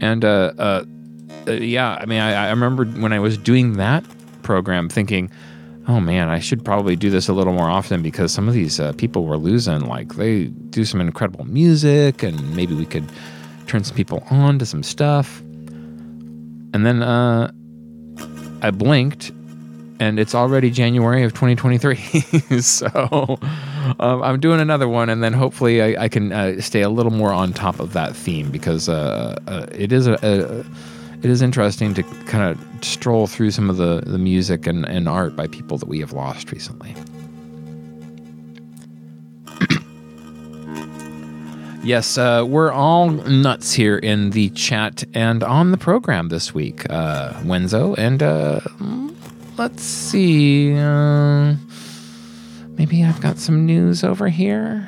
[0.01, 4.05] and yeah, I mean, I, I remember when I was doing that
[4.43, 5.31] program, thinking,
[5.89, 8.79] "Oh man, I should probably do this a little more often because some of these
[8.79, 13.11] uh, people we're losing, like they do some incredible music, and maybe we could
[13.67, 17.51] turn some people on to some stuff." And then uh,
[18.63, 19.33] I blinked,
[20.01, 21.97] and it's already January of 2023.
[22.61, 23.39] so
[23.99, 27.13] um, I'm doing another one, and then hopefully I, I can uh, stay a little
[27.13, 30.65] more on top of that theme because uh, uh, it is a, a
[31.23, 35.09] it is interesting to kind of stroll through some of the, the music and, and
[35.09, 36.95] art by people that we have lost recently.
[41.85, 46.85] Yes, uh, we're all nuts here in the chat and on the program this week,
[46.91, 47.97] uh, Wenzo.
[47.97, 48.61] And uh,
[49.57, 50.75] let's see.
[50.77, 51.55] Uh,
[52.77, 54.87] maybe I've got some news over here.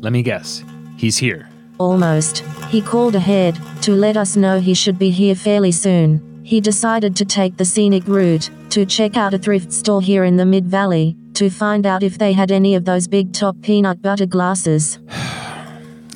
[0.00, 0.64] Let me guess.
[0.98, 1.48] He's here.
[1.82, 2.44] Almost.
[2.68, 6.40] He called ahead to let us know he should be here fairly soon.
[6.44, 10.36] He decided to take the scenic route to check out a thrift store here in
[10.36, 14.00] the Mid Valley to find out if they had any of those big top peanut
[14.00, 15.00] butter glasses.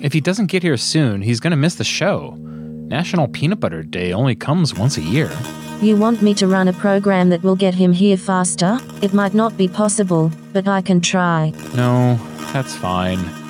[0.02, 2.36] If he doesn't get here soon, he's going to miss the show.
[2.38, 5.30] National Peanut Butter Day only comes once a year.
[5.80, 8.78] You want me to run a program that will get him here faster?
[9.00, 11.52] It might not be possible, but I can try.
[11.74, 12.20] No,
[12.52, 13.45] that's fine.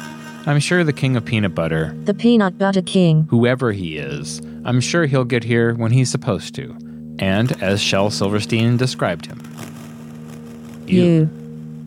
[0.46, 3.26] I'm sure the king of peanut butter, The Peanut Butter King.
[3.30, 6.76] whoever he is, I'm sure he'll get here when he's supposed to.
[7.18, 9.40] And as Shel Silverstein described him.
[10.86, 11.28] You.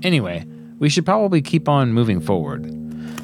[0.03, 0.45] Anyway,
[0.77, 2.75] we should probably keep on moving forward.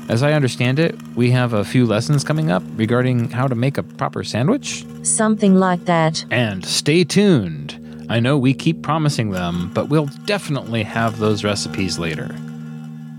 [0.07, 3.77] As I understand it, we have a few lessons coming up regarding how to make
[3.77, 4.85] a proper sandwich.
[5.03, 6.23] Something like that.
[6.31, 7.81] And stay tuned.
[8.09, 12.33] I know we keep promising them, but we'll definitely have those recipes later.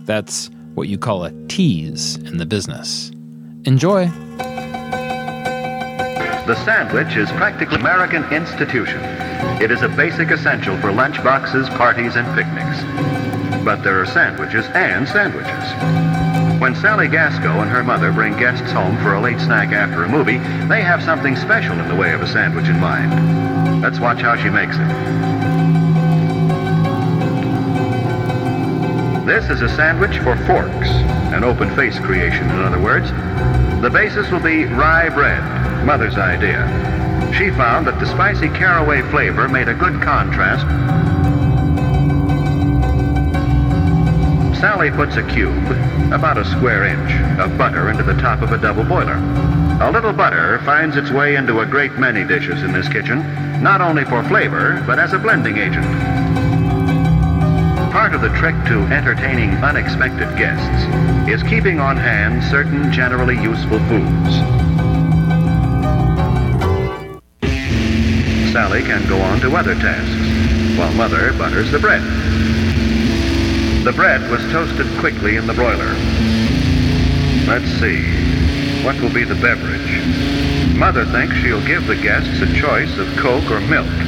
[0.05, 3.11] That's what you call a tease in the business.
[3.65, 4.07] Enjoy.
[6.47, 9.01] The sandwich is practically American institution.
[9.61, 13.65] It is a basic essential for lunchboxes, parties, and picnics.
[13.65, 16.61] But there are sandwiches and sandwiches.
[16.61, 20.09] When Sally Gasco and her mother bring guests home for a late snack after a
[20.09, 20.39] movie,
[20.69, 23.81] they have something special in the way of a sandwich in mind.
[23.81, 25.36] Let's watch how she makes it.
[29.27, 30.89] This is a sandwich for forks,
[31.35, 33.11] an open face creation, in other words.
[33.83, 35.43] The basis will be rye bread,
[35.85, 36.63] mother's idea.
[37.37, 40.65] She found that the spicy caraway flavor made a good contrast.
[44.61, 45.73] Sally puts a cube,
[46.13, 49.17] about a square inch, of butter into the top of a double boiler.
[49.83, 53.19] A little butter finds its way into a great many dishes in this kitchen,
[53.61, 56.26] not only for flavor, but as a blending agent.
[57.97, 60.85] Part of the trick to entertaining unexpected guests
[61.31, 64.35] is keeping on hand certain generally useful foods.
[68.53, 72.03] Sally can go on to other tasks, while Mother butters the bread.
[73.87, 75.95] The bread was toasted quickly in the broiler.
[77.49, 78.05] Let's see,
[78.85, 80.77] what will be the beverage?
[80.77, 84.06] Mother thinks she'll give the guests a choice of Coke or milk.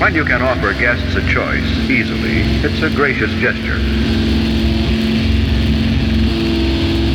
[0.00, 3.78] When you can offer guests a choice easily, it's a gracious gesture.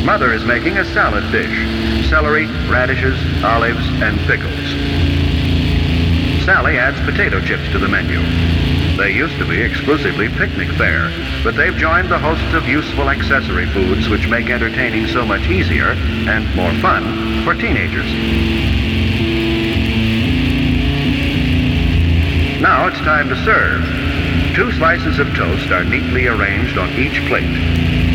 [0.04, 4.52] Mother is making a salad dish celery, radishes, olives, and pickles.
[6.44, 8.20] Sally adds potato chips to the menu.
[8.98, 11.10] They used to be exclusively picnic fare,
[11.42, 15.92] but they've joined the host of useful accessory foods which make entertaining so much easier
[16.28, 18.71] and more fun for teenagers.
[22.62, 23.82] Now it's time to serve.
[24.54, 28.11] Two slices of toast are neatly arranged on each plate.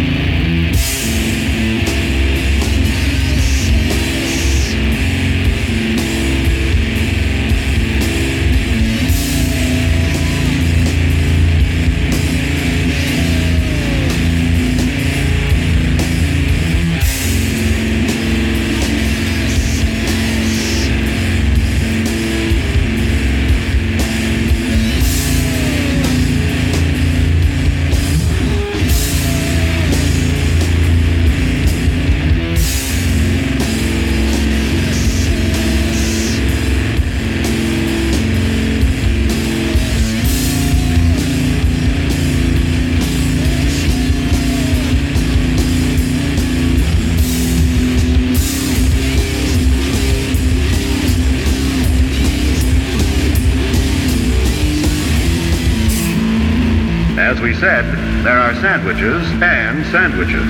[57.59, 57.85] Said,
[58.23, 60.49] there are sandwiches and sandwiches.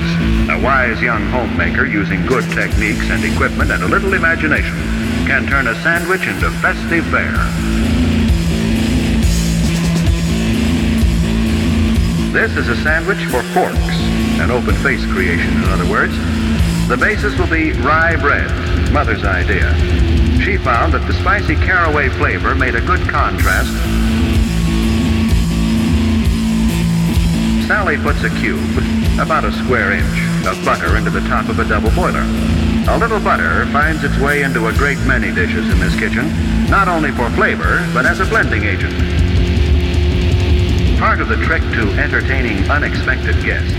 [0.50, 4.76] A wise young homemaker using good techniques and equipment and a little imagination
[5.24, 7.32] can turn a sandwich into festive fare.
[12.30, 13.96] This is a sandwich for forks,
[14.38, 16.14] an open face creation, in other words.
[16.88, 18.50] The basis will be rye bread,
[18.92, 19.74] Mother's idea.
[20.44, 23.97] She found that the spicy caraway flavor made a good contrast
[27.68, 28.78] Sally puts a cube,
[29.20, 32.24] about a square inch, of butter into the top of a double boiler.
[32.88, 36.32] A little butter finds its way into a great many dishes in this kitchen,
[36.70, 38.94] not only for flavor, but as a blending agent.
[40.98, 43.76] Part of the trick to entertaining unexpected guests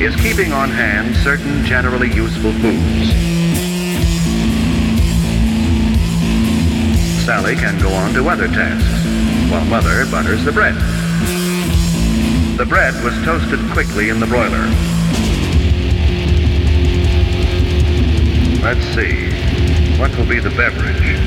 [0.00, 3.10] is keeping on hand certain generally useful foods.
[7.26, 11.03] Sally can go on to other tasks, while Mother butters the bread.
[12.56, 14.62] The bread was toasted quickly in the broiler.
[18.62, 19.30] Let's see,
[19.98, 21.23] what will be the beverage?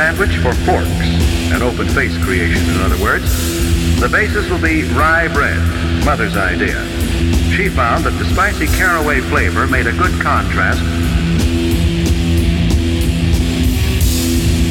[0.00, 1.08] Sandwich for forks,
[1.52, 3.28] an open face creation, in other words.
[4.00, 5.60] The basis will be rye bread,
[6.06, 6.82] Mother's idea.
[7.54, 10.80] She found that the spicy caraway flavor made a good contrast.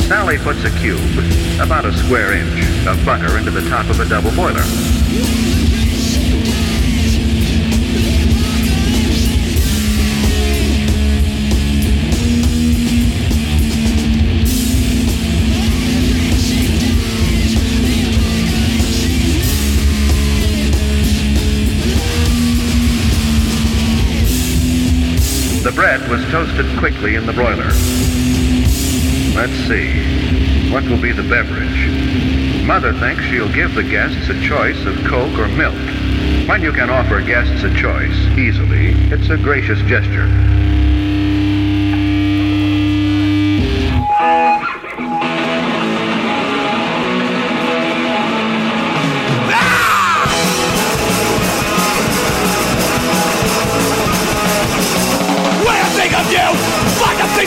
[0.07, 0.99] Sally puts a cube,
[1.61, 4.65] about a square inch, of butter into the top of a double boiler.
[25.69, 27.69] The bread was toasted quickly in the broiler.
[29.35, 30.71] Let's see.
[30.71, 32.65] What will be the beverage?
[32.65, 35.77] Mother thinks she'll give the guests a choice of Coke or milk.
[36.49, 40.25] When you can offer guests a choice easily, it's a gracious gesture.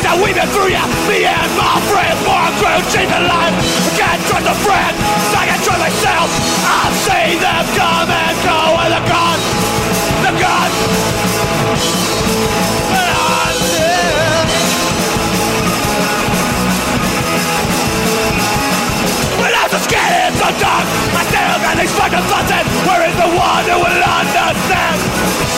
[0.02, 0.86] Things that we've been through, yeah.
[1.06, 2.50] Me and my friends, more
[2.90, 3.54] cheap in life.
[3.54, 4.94] I can't trust a friend,
[5.30, 6.28] so I can't trust myself.
[6.66, 9.40] I've seen them come and go, and they're gone.
[10.26, 10.72] They're gone.
[12.82, 14.46] I'm dead.
[19.38, 23.14] When I'm so scared so dark, I still got these fucking thoughts and where is
[23.18, 24.98] the one who will understand?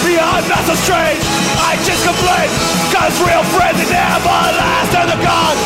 [0.05, 1.25] Beyond not so strange,
[1.67, 2.49] I just complain,
[2.93, 4.29] cause real friends they never
[4.61, 5.59] last and they're gone,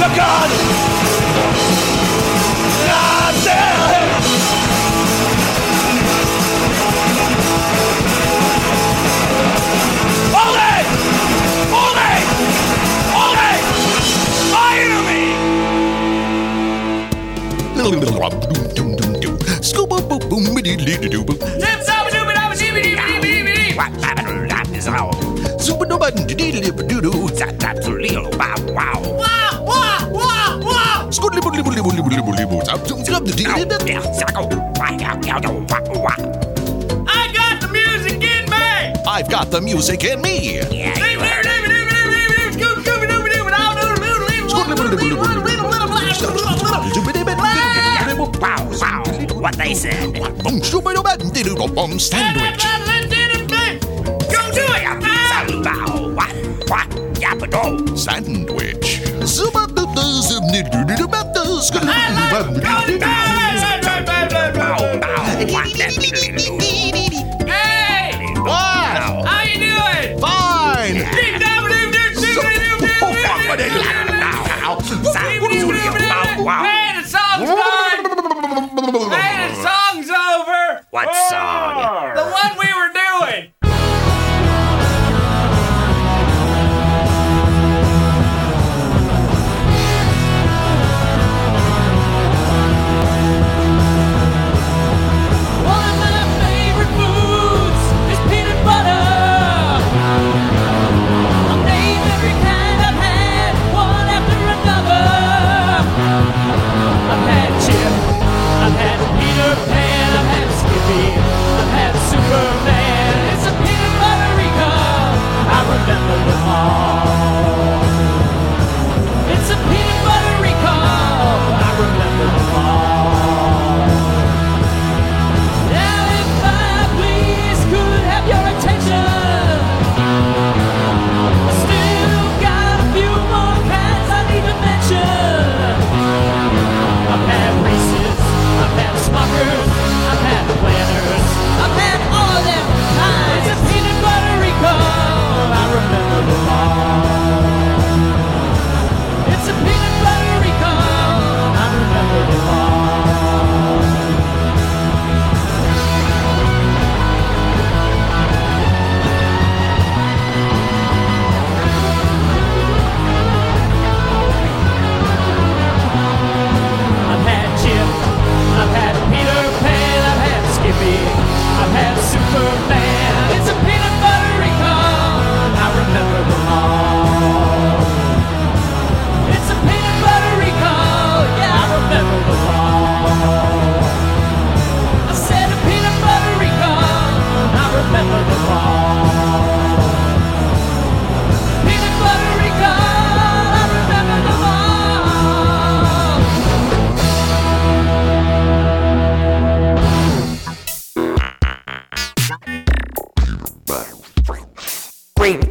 [0.00, 0.50] they're gone.
[2.88, 3.76] I'm dead.
[10.36, 10.76] Only,
[11.72, 12.14] only,
[13.14, 13.54] only,
[14.52, 15.24] my enemy.
[37.08, 38.56] I got the music in me.
[39.08, 40.60] I've got the music in me.
[48.40, 49.02] Wow, wow,
[49.40, 50.18] what they said.
[51.98, 52.95] Sandwich.
[57.56, 57.96] Yapado.
[57.96, 59.00] Sandwich.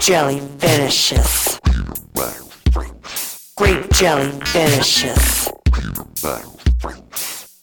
[0.06, 1.60] Jelly vanishes.
[3.57, 5.49] Grape jelly vanishes.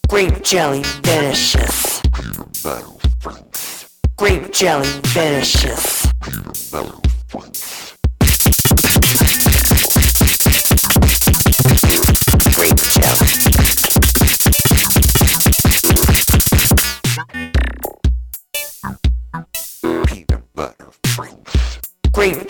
[0.09, 2.01] Grape jelly vanishes.
[4.17, 4.89] Grape jelly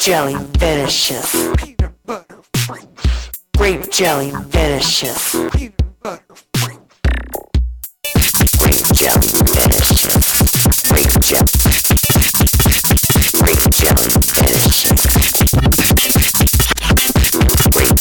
[0.03, 1.31] jelly vanishes.
[3.55, 5.31] Grape jelly vanishes.
[5.31, 5.77] Grape
[8.91, 10.15] jelly vanishes.
[10.89, 11.47] Grape jelly.
[13.39, 14.99] Grape jelly vanishes.
[17.71, 17.95] Grape.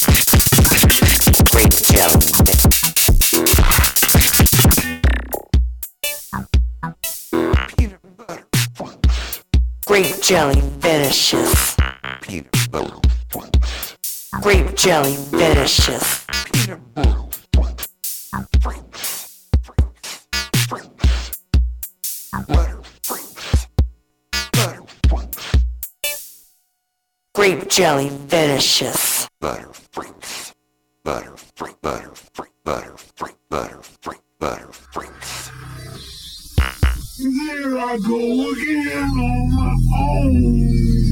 [1.52, 2.18] Grape jelly.
[9.86, 10.61] Grape jelly
[14.82, 16.26] Grape jelly vanishes.
[27.32, 29.28] Grape jelly vanishes.
[37.18, 41.11] Here I go again on my own.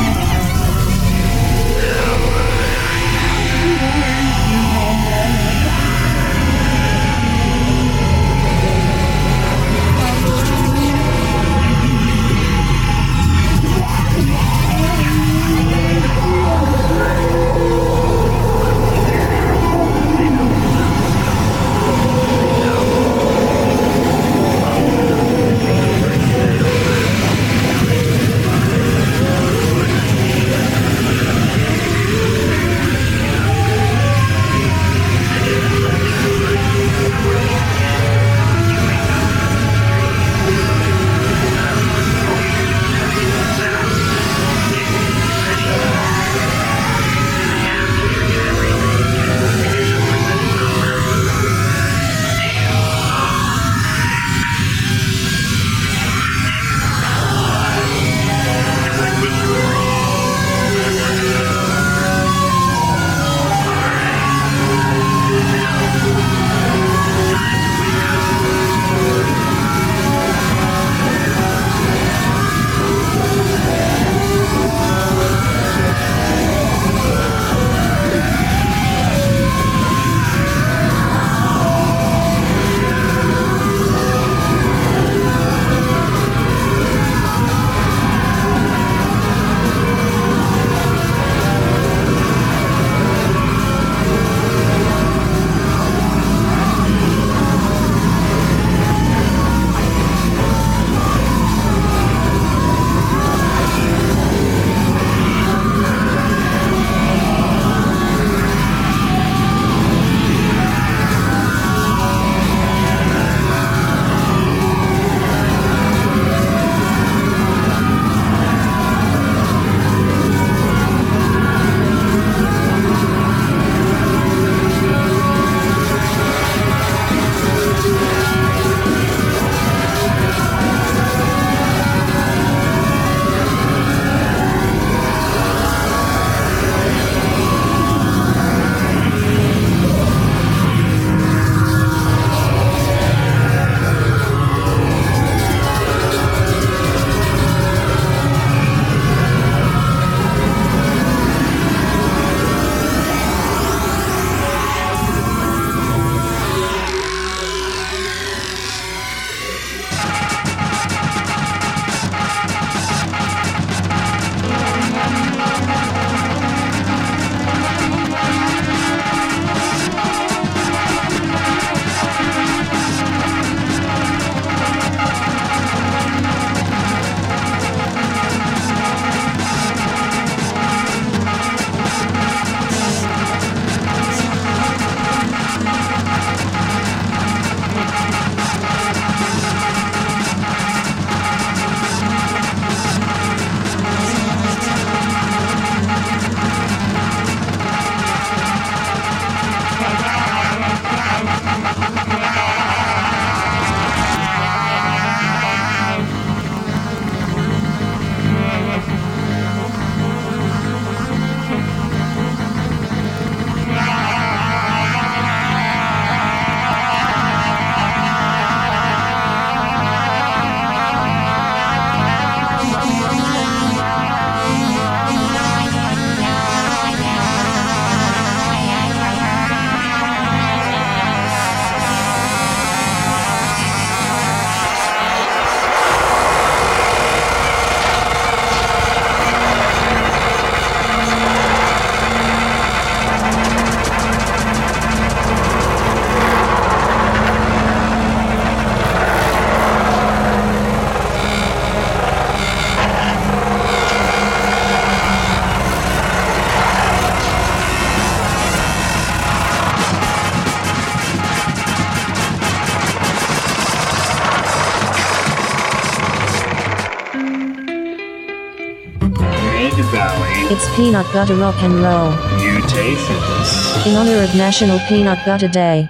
[270.75, 272.11] peanut butter rock and roll.
[272.37, 273.85] Mutations.
[273.85, 275.89] In honor of National Peanut Butter Day.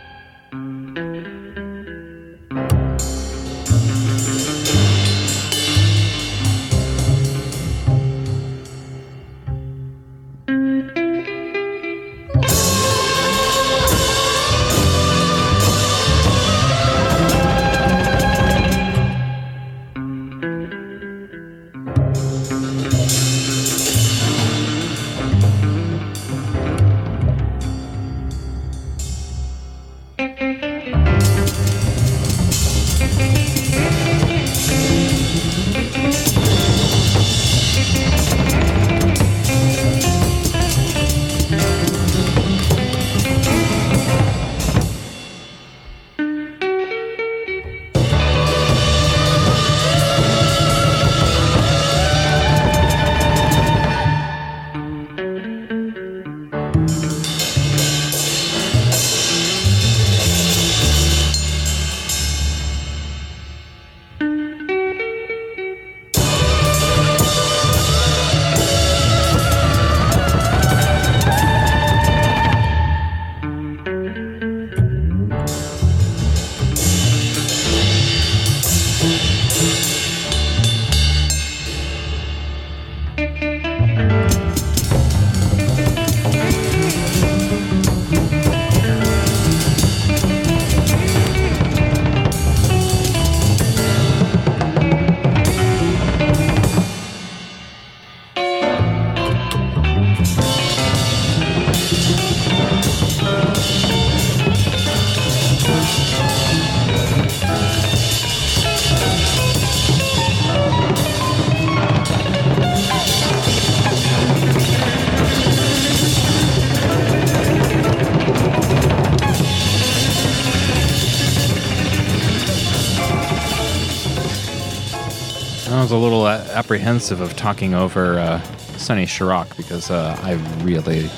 [126.72, 128.42] Apprehensive of talking over uh,
[128.78, 131.10] Sonny Sharrock because uh, I really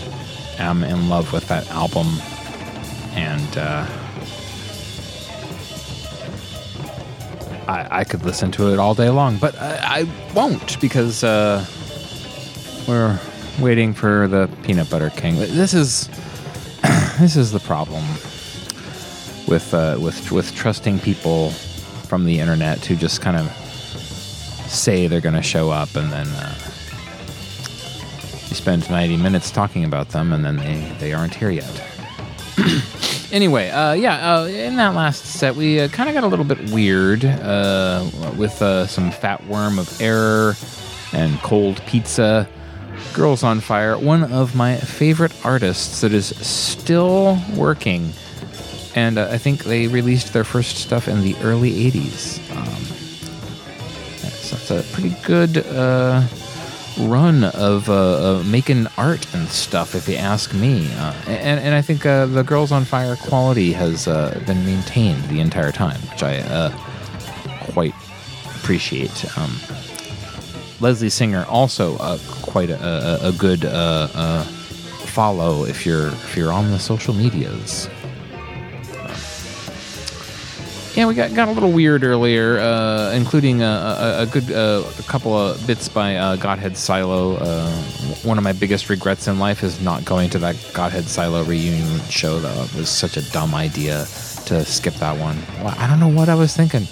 [0.58, 2.08] am in love with that album,
[3.14, 3.86] and uh,
[7.68, 11.64] I, I could listen to it all day long, but I, I won't because uh,
[12.88, 13.20] we're
[13.60, 15.36] waiting for the Peanut Butter King.
[15.36, 16.08] This is
[17.20, 18.04] this is the problem
[19.48, 23.63] with uh, with with trusting people from the internet to just kind of
[24.84, 26.54] say they're going to show up and then uh,
[28.50, 31.88] you spend 90 minutes talking about them and then they, they aren't here yet.
[33.32, 36.44] anyway, uh, yeah, uh, in that last set, we uh, kind of got a little
[36.44, 38.06] bit weird uh,
[38.38, 40.54] with uh, some fat worm of error
[41.14, 42.46] and cold pizza.
[43.14, 48.12] Girls on Fire, one of my favorite artists that is still working.
[48.96, 52.43] And uh, I think they released their first stuff in the early 80s.
[54.74, 56.26] A pretty good uh,
[57.00, 60.92] run of uh, uh, making art and stuff, if you ask me.
[60.94, 65.24] Uh, and, and I think uh, the Girls on Fire quality has uh, been maintained
[65.26, 66.72] the entire time, which I uh,
[67.72, 67.94] quite
[68.56, 69.38] appreciate.
[69.38, 69.56] Um,
[70.80, 71.98] Leslie Singer also
[72.42, 73.62] quite a, a, a good
[75.14, 77.88] follow if you're if you're on the social medias.
[80.96, 84.84] Yeah, we got, got a little weird earlier, uh, including a, a, a good uh,
[85.00, 87.38] a couple of bits by uh, Godhead Silo.
[87.38, 87.72] Uh,
[88.22, 92.00] one of my biggest regrets in life is not going to that Godhead Silo reunion
[92.10, 92.40] show.
[92.40, 94.06] Though it was such a dumb idea
[94.46, 95.40] to skip that one.
[95.64, 96.88] Well, I don't know what I was thinking.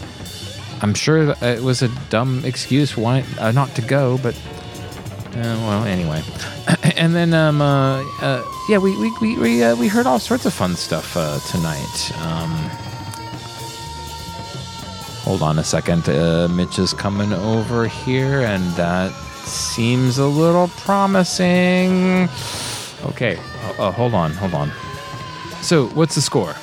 [0.82, 4.36] I'm sure it was a dumb excuse why uh, not to go, but
[5.36, 6.23] uh, well, anyway.
[6.98, 10.48] and then, um, uh, uh, yeah, we we we we, uh, we heard all sorts
[10.48, 11.14] of fun stuff
[11.52, 12.11] tonight.
[12.23, 12.72] Um,
[15.31, 16.09] hold on a second.
[16.09, 19.13] Uh, Mitch is coming over here, and that
[19.45, 22.27] seems a little promising.
[23.05, 24.69] Okay, uh, uh, hold on, hold on.
[25.61, 26.53] So, what's the score?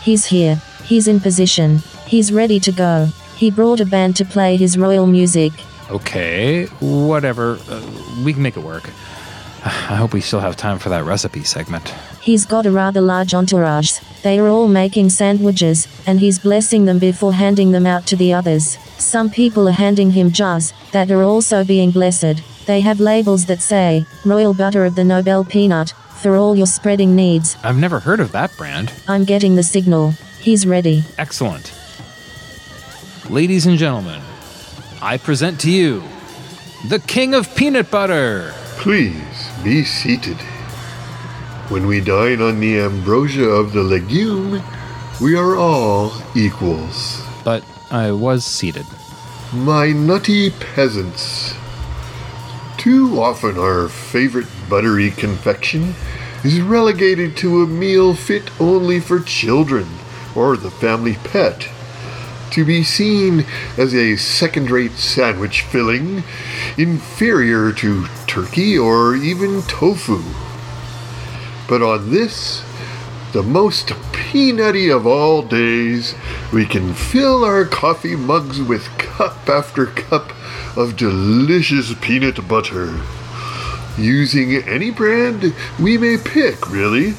[0.00, 0.56] He's here.
[0.84, 1.82] He's in position.
[2.06, 3.08] He's ready to go.
[3.36, 5.52] He brought a band to play his royal music.
[5.90, 7.58] Okay, whatever.
[7.68, 7.82] Uh,
[8.24, 8.88] we can make it work.
[9.64, 11.88] I hope we still have time for that recipe segment.
[12.20, 13.98] He's got a rather large entourage.
[14.22, 18.34] They are all making sandwiches, and he's blessing them before handing them out to the
[18.34, 18.76] others.
[18.98, 22.42] Some people are handing him jars that are also being blessed.
[22.66, 27.16] They have labels that say, Royal Butter of the Nobel Peanut, for all your spreading
[27.16, 27.56] needs.
[27.62, 28.92] I've never heard of that brand.
[29.08, 30.10] I'm getting the signal.
[30.40, 31.04] He's ready.
[31.16, 31.72] Excellent.
[33.30, 34.20] Ladies and gentlemen,
[35.00, 36.02] I present to you
[36.88, 38.52] the king of peanut butter.
[38.76, 39.33] Please
[39.64, 40.36] be seated.
[41.70, 44.62] When we dine on the ambrosia of the legume,
[45.22, 47.22] we are all equals.
[47.42, 48.84] But I was seated.
[49.54, 51.54] My nutty peasants.
[52.76, 55.94] Too often our favorite buttery confection
[56.44, 59.88] is relegated to a meal fit only for children
[60.36, 61.66] or the family pet.
[62.54, 66.22] To be seen as a second rate sandwich filling,
[66.78, 70.22] inferior to turkey or even tofu.
[71.68, 72.62] But on this,
[73.32, 76.14] the most peanutty of all days,
[76.52, 80.32] we can fill our coffee mugs with cup after cup
[80.76, 83.00] of delicious peanut butter.
[83.98, 87.14] Using any brand we may pick, really,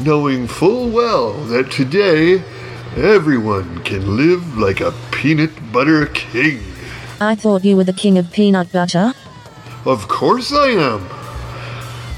[0.00, 2.42] knowing full well that today
[2.96, 6.60] everyone can live like a peanut butter king.
[7.20, 9.12] I thought you were the king of peanut butter.
[9.84, 11.08] Of course I am.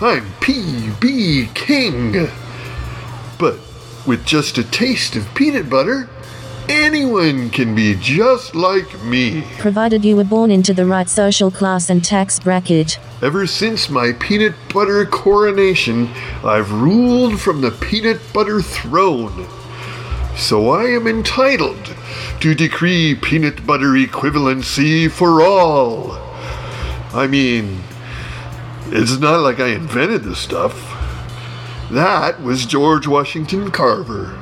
[0.03, 2.29] I'm PB King.
[3.39, 3.59] But
[4.07, 6.09] with just a taste of peanut butter,
[6.69, 9.45] anyone can be just like me.
[9.59, 12.99] Provided you were born into the right social class and tax bracket.
[13.23, 16.09] Ever since my peanut butter coronation,
[16.45, 19.47] I've ruled from the peanut butter throne.
[20.41, 21.95] So I am entitled
[22.41, 26.13] to decree peanut butter equivalency for all.
[27.13, 27.83] I mean,
[28.87, 30.97] it's not like I invented the stuff.
[31.91, 34.37] That was George Washington Carver.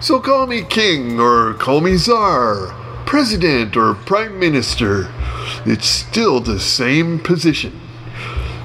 [0.00, 2.74] So call me king or call me czar,
[3.06, 5.08] president or prime minister.
[5.64, 7.80] It's still the same position.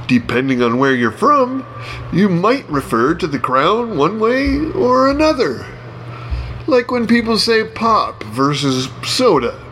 [0.07, 1.65] Depending on where you're from,
[2.11, 5.76] you might refer to the crown one way or another.
[6.67, 9.63] Like when people say pop versus soda.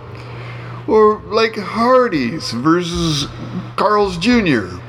[0.88, 3.27] Or like Hardee's versus
[3.76, 4.80] Carl's Jr.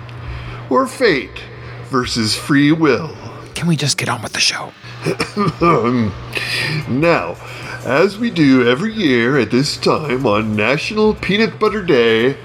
[0.71, 1.43] Or fate
[1.87, 3.17] versus free will.
[3.55, 4.73] Can we just get on with the show?
[6.89, 7.37] now,
[7.85, 12.37] as we do every year at this time on National Peanut Butter Day,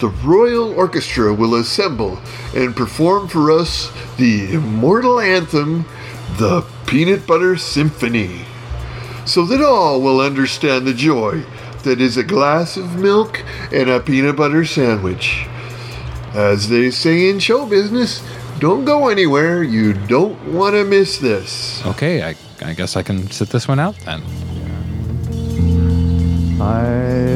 [0.00, 2.18] the Royal Orchestra will assemble
[2.54, 5.84] and perform for us the immortal anthem,
[6.38, 8.44] the Peanut Butter Symphony,
[9.28, 11.44] so that all will understand the joy
[11.82, 15.46] that is a glass of milk and a peanut butter sandwich.
[16.34, 18.22] As they say in show business,
[18.58, 19.62] don't go anywhere.
[19.62, 21.84] You don't want to miss this.
[21.86, 24.22] Okay, I, I guess I can sit this one out then.
[26.60, 27.27] I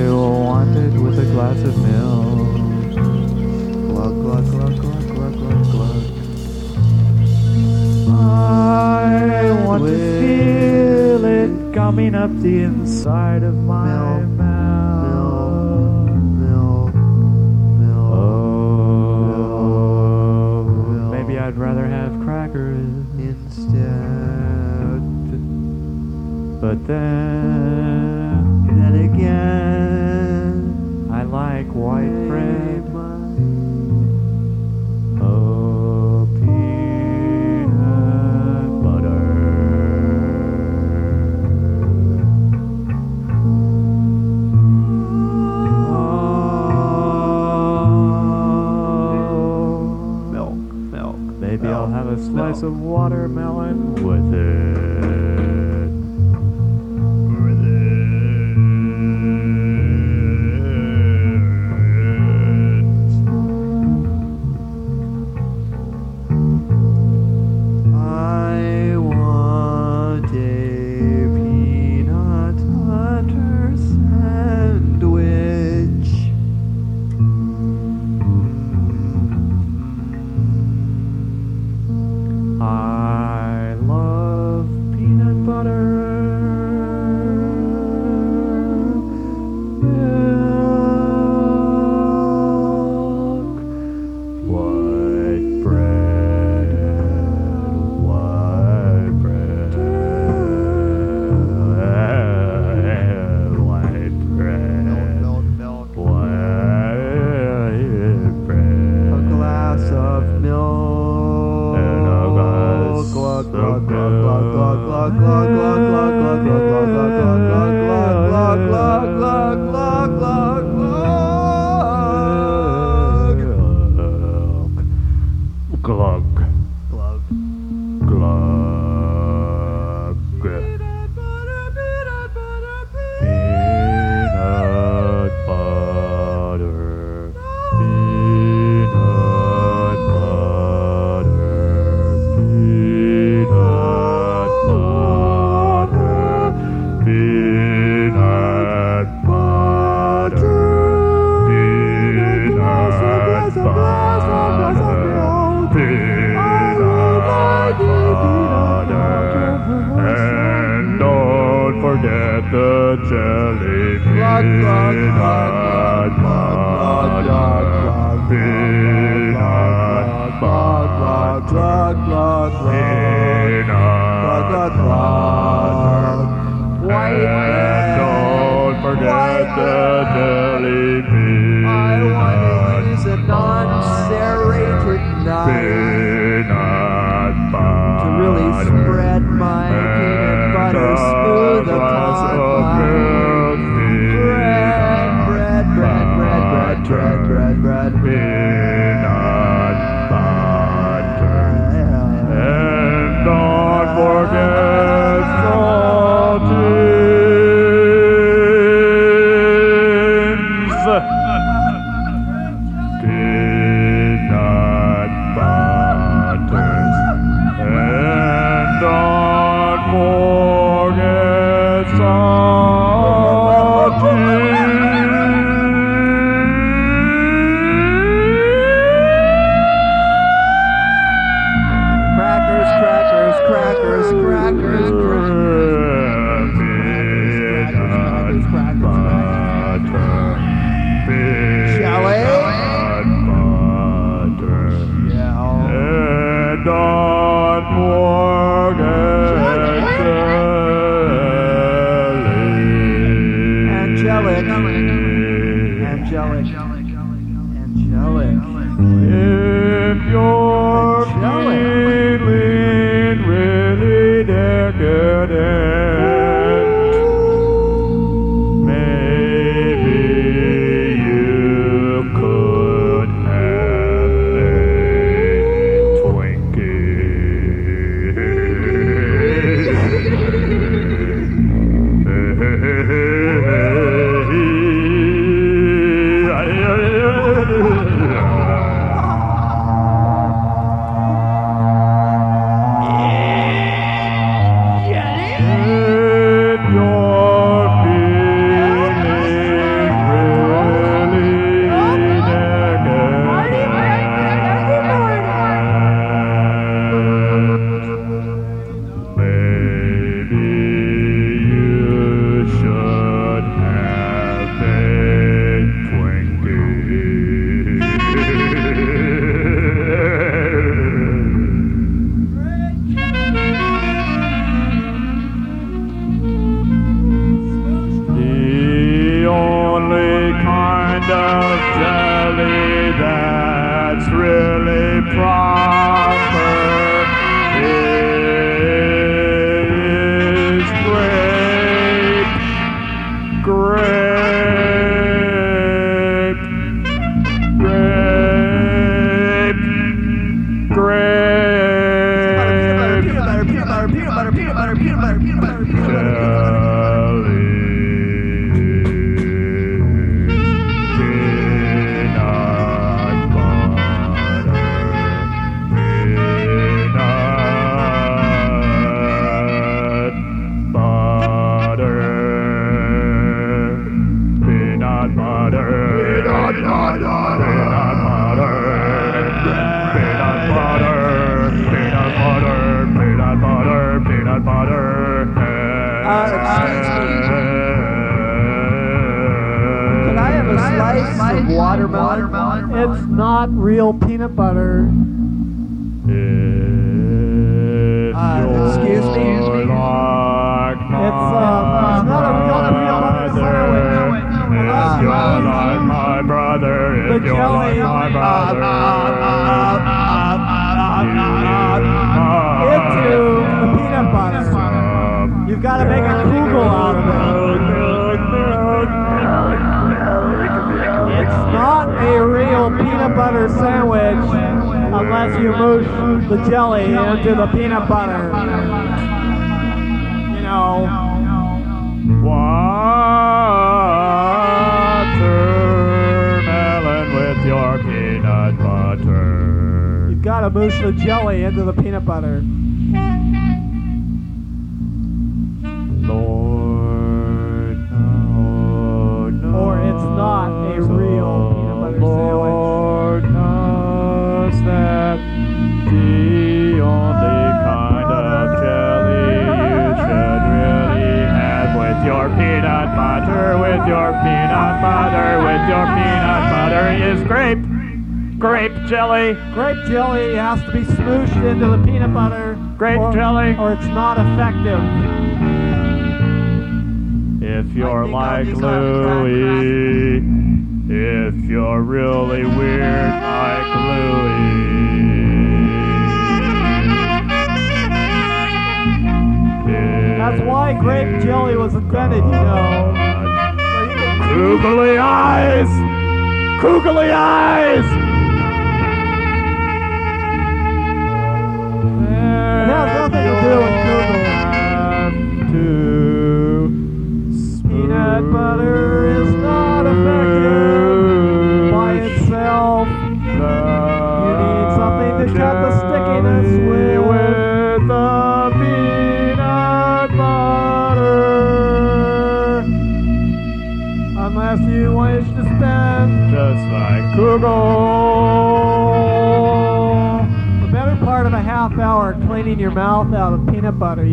[11.93, 14.23] coming up the inside of my mouth.
[16.49, 16.95] Milk,
[17.77, 18.09] milk,
[19.35, 22.79] Oh, maybe I'd rather have crackers
[23.19, 23.83] instead.
[26.63, 32.72] But then, then again, I like white bread.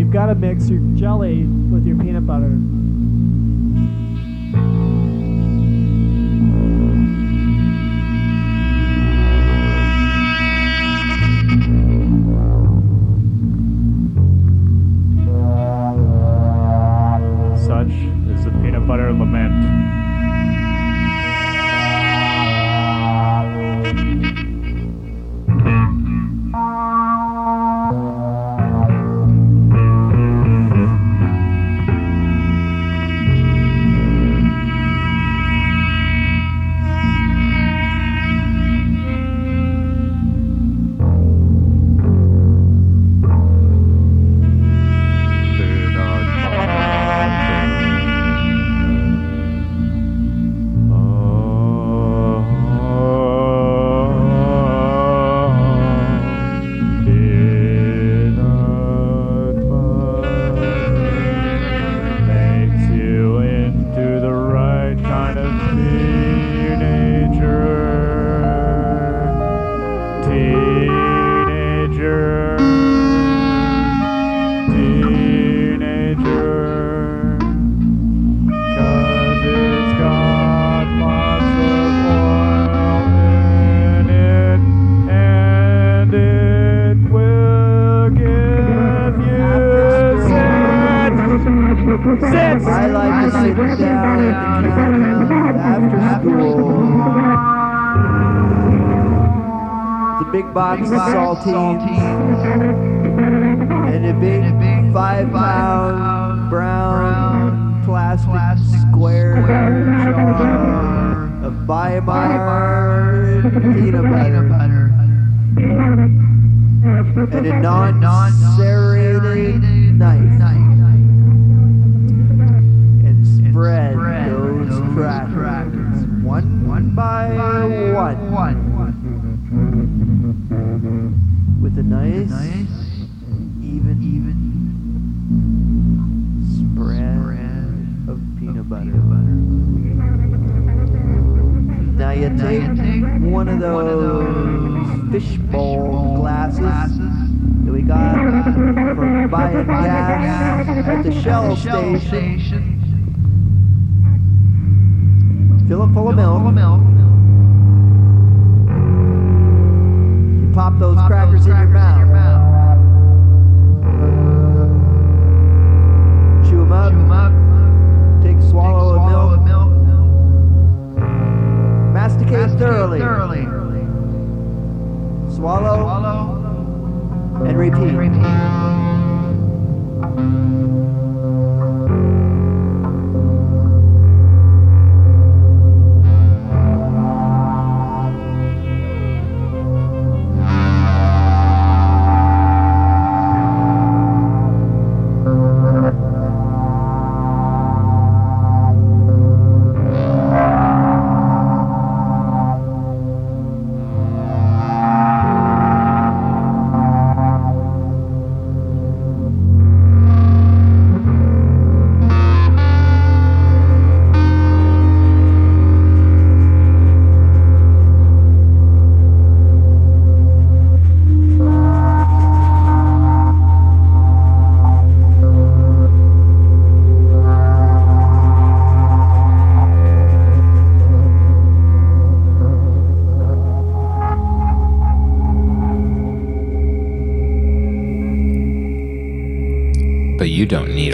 [0.09, 2.58] you've got to mix your jelly with your peanut butter.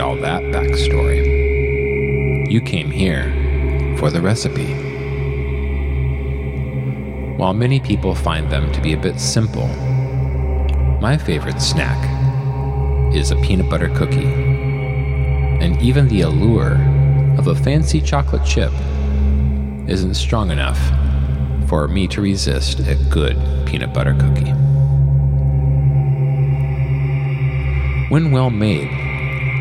[0.05, 1.25] All that backstory.
[2.47, 3.23] You came here
[3.97, 4.71] for the recipe.
[7.37, 9.65] While many people find them to be a bit simple,
[11.01, 11.97] my favorite snack
[13.15, 14.31] is a peanut butter cookie.
[15.63, 16.73] And even the allure
[17.39, 18.71] of a fancy chocolate chip
[19.87, 20.79] isn't strong enough
[21.67, 24.53] for me to resist a good peanut butter cookie.
[28.11, 29.04] When well made,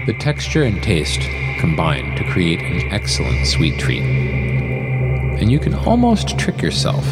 [0.07, 1.21] the texture and taste
[1.59, 4.03] combine to create an excellent sweet treat.
[4.03, 7.07] And you can almost trick yourself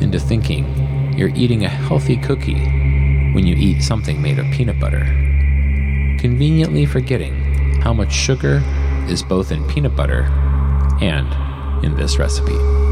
[0.00, 0.66] into thinking
[1.16, 2.60] you're eating a healthy cookie
[3.32, 5.04] when you eat something made of peanut butter,
[6.18, 8.62] conveniently forgetting how much sugar
[9.08, 10.22] is both in peanut butter
[11.00, 12.87] and in this recipe.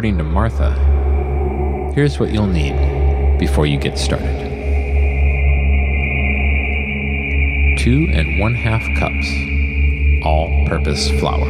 [0.00, 4.34] According to Martha, here's what you'll need before you get started.
[7.78, 11.44] Two and one half cups all purpose flour.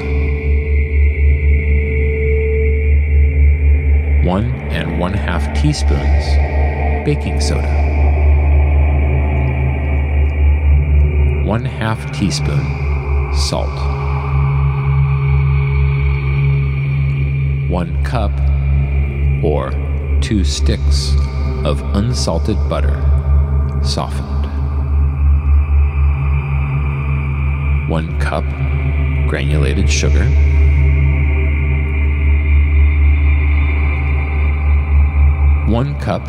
[4.24, 7.70] One and one half teaspoons baking soda.
[11.44, 13.99] One half teaspoon salt.
[17.70, 18.32] One cup
[19.44, 19.70] or
[20.20, 21.14] two sticks
[21.64, 23.00] of unsalted butter,
[23.84, 24.26] softened.
[27.88, 28.44] One cup
[29.28, 30.24] granulated sugar.
[35.70, 36.24] One cup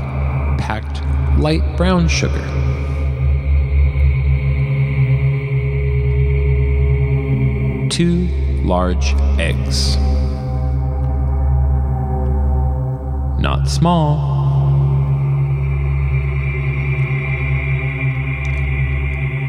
[0.59, 1.01] packed
[1.39, 2.47] light brown sugar.
[7.89, 8.27] Two
[8.63, 9.97] large eggs.
[13.71, 14.17] Small.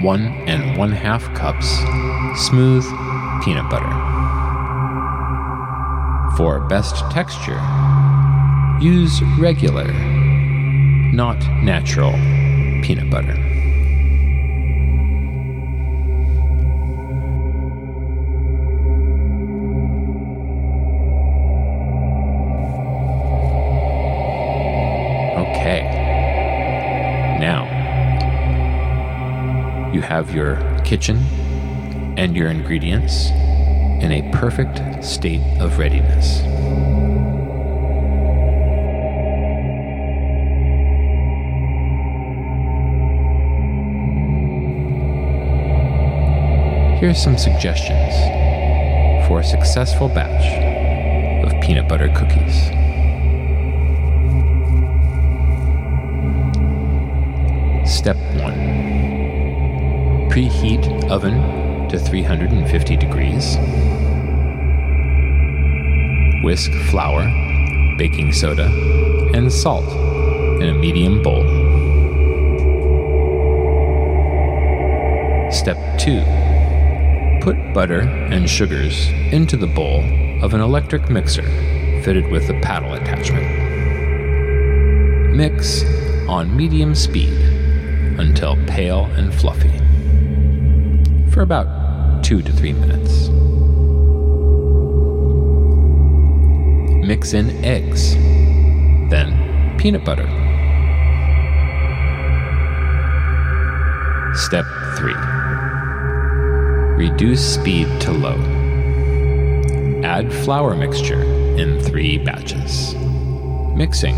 [0.01, 1.69] One and one half cups
[2.47, 2.85] smooth
[3.43, 3.91] peanut butter.
[6.37, 7.61] For best texture,
[8.81, 9.93] use regular,
[11.13, 12.13] not natural
[12.83, 13.42] peanut butter.
[30.13, 31.17] Have your kitchen
[32.19, 33.31] and your ingredients
[34.05, 36.41] in a perfect state of readiness.
[47.01, 48.13] Here's some suggestions
[49.27, 50.45] for a successful batch
[51.47, 52.67] of peanut butter cookies.
[57.91, 58.82] Step 1
[60.33, 61.35] Preheat oven
[61.91, 63.59] to 350 degrees.
[66.43, 67.29] Whisk flour,
[67.99, 68.65] baking soda,
[69.35, 69.85] and salt
[70.63, 71.43] in a medium bowl.
[75.53, 76.23] Step 2
[77.43, 80.01] Put butter and sugars into the bowl
[80.43, 81.45] of an electric mixer
[82.03, 83.45] fitted with a paddle attachment.
[85.37, 85.85] Mix
[86.27, 87.39] on medium speed
[88.19, 89.82] until pale and fluffy
[91.33, 93.31] for about two to three minutes.
[97.07, 98.15] Mix in eggs,
[99.11, 100.29] then peanut butter.
[104.35, 105.15] Step 3
[106.97, 108.39] Reduce speed to low.
[110.05, 111.23] Add flour mixture
[111.57, 112.95] in three batches,
[113.75, 114.17] mixing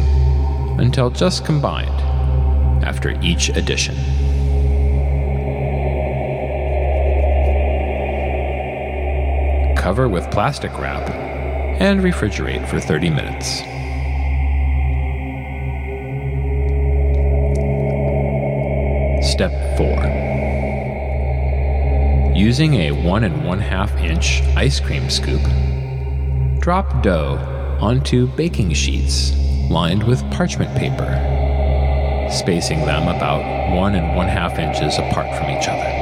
[0.79, 2.01] until just combined
[2.85, 3.95] after each addition.
[9.85, 11.11] Cover with plastic wrap
[11.79, 13.59] and refrigerate for 30 minutes.
[19.31, 19.87] Step 4
[22.35, 25.43] Using a one and one half inch ice cream scoop,
[26.61, 27.37] drop dough
[27.79, 29.35] onto baking sheets
[29.69, 31.13] lined with parchment paper
[32.31, 33.43] spacing them about
[33.77, 35.94] one and one half inches apart from each other.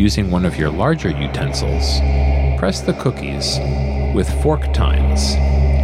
[0.00, 2.00] Using one of your larger utensils,
[2.58, 3.58] press the cookies
[4.14, 5.34] with fork tines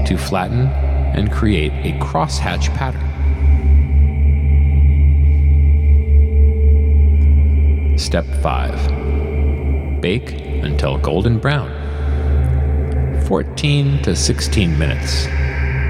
[0.08, 0.68] to flatten
[1.14, 3.04] and create a crosshatch pattern.
[7.98, 10.32] Step 5 Bake
[10.64, 11.70] until golden brown.
[13.26, 15.26] 14 to 16 minutes,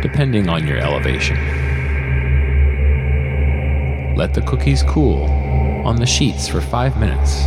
[0.02, 1.36] depending on your elevation.
[4.16, 5.26] Let the cookies cool
[5.86, 7.46] on the sheets for 5 minutes.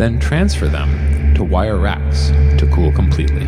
[0.00, 3.44] Then transfer them to wire racks to cool completely.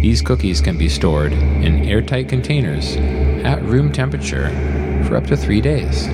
[0.00, 2.96] These cookies can be stored in airtight containers
[3.44, 4.48] at room temperature
[5.06, 6.04] for up to three days.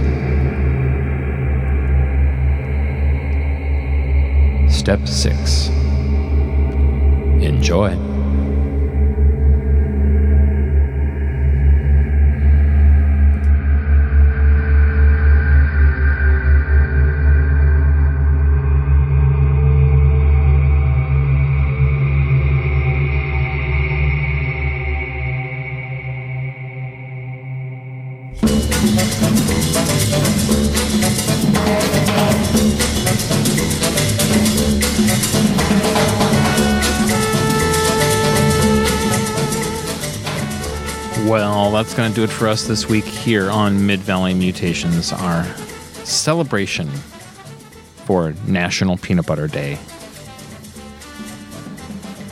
[4.69, 5.69] Step 6
[7.45, 8.06] Enjoy.
[42.17, 45.45] Do it for us this week here on Mid Valley Mutations, our
[46.03, 46.89] celebration
[48.07, 49.75] for National Peanut Butter Day.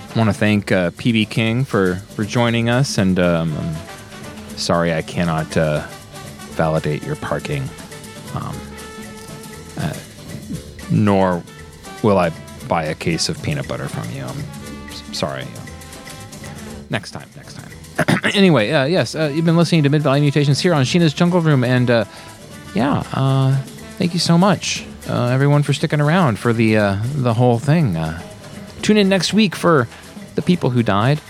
[0.08, 3.54] I want to thank uh, PB King for, for joining us, and um,
[4.56, 5.86] sorry I cannot uh,
[6.52, 7.64] validate your parking.
[8.34, 8.58] Um,
[9.76, 9.92] uh,
[10.90, 11.42] nor
[12.02, 12.32] will I
[12.68, 14.24] buy a case of peanut butter from you.
[14.24, 14.42] I'm
[15.12, 15.44] sorry.
[16.88, 17.63] Next time, next time.
[18.34, 21.40] anyway, uh, yes, uh, you've been listening to Mid Valley Mutations here on Sheena's Jungle
[21.40, 22.04] Room, and uh,
[22.74, 23.56] yeah, uh,
[23.98, 27.98] thank you so much, uh, everyone, for sticking around for the uh, the whole thing.
[28.80, 29.88] Tune in next week for
[30.36, 31.20] the people who died,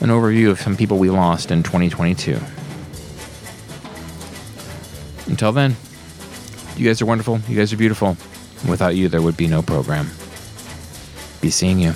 [0.00, 2.38] an overview of some people we lost in 2022.
[5.26, 5.74] Until then,
[6.76, 7.40] you guys are wonderful.
[7.48, 8.16] You guys are beautiful.
[8.68, 10.10] Without you, there would be no program.
[11.40, 11.92] Be seeing you.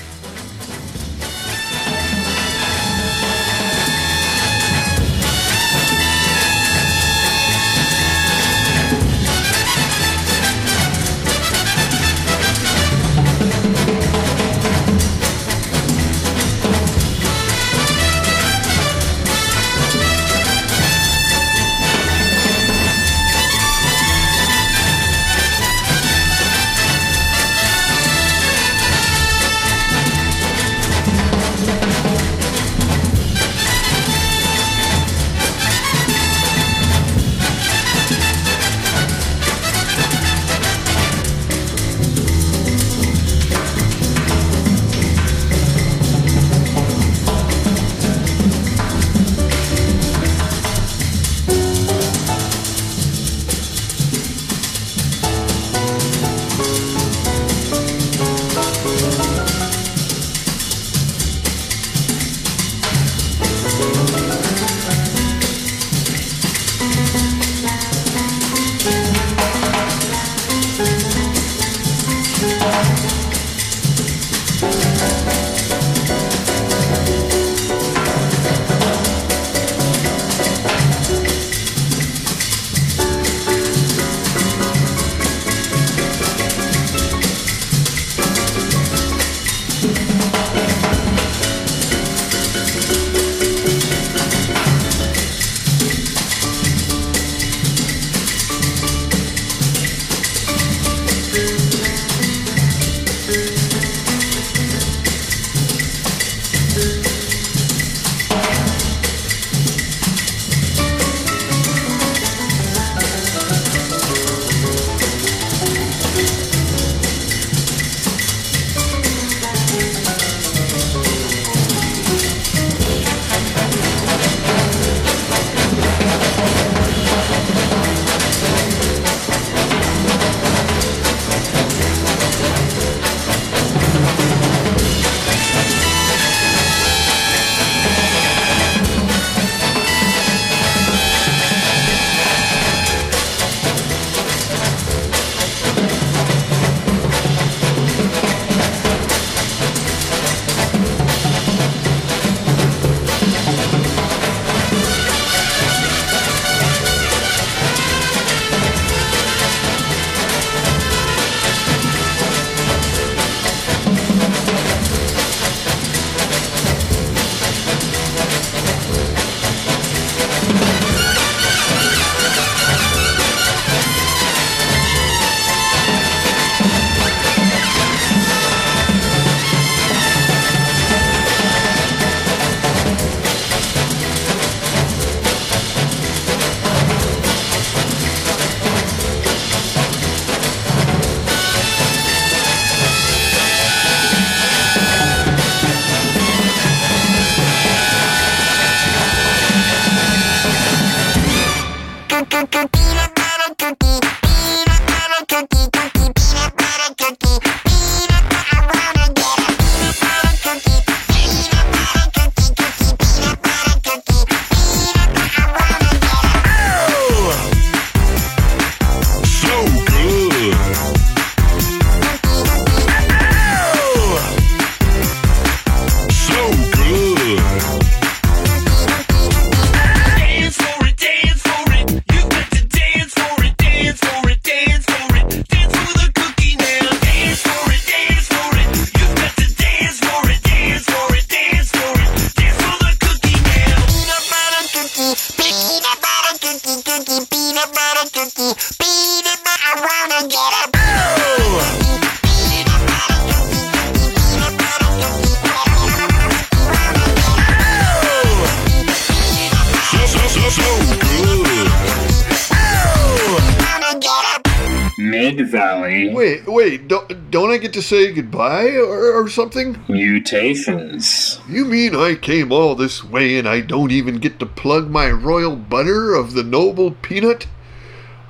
[266.47, 269.83] Wait, wait, don't, don't I get to say goodbye or, or something?
[269.89, 271.39] Mutations.
[271.49, 275.11] You mean I came all this way and I don't even get to plug my
[275.11, 277.47] royal butter of the noble peanut?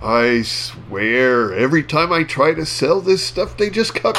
[0.03, 4.19] I swear, every time I try to sell this stuff, they just cut.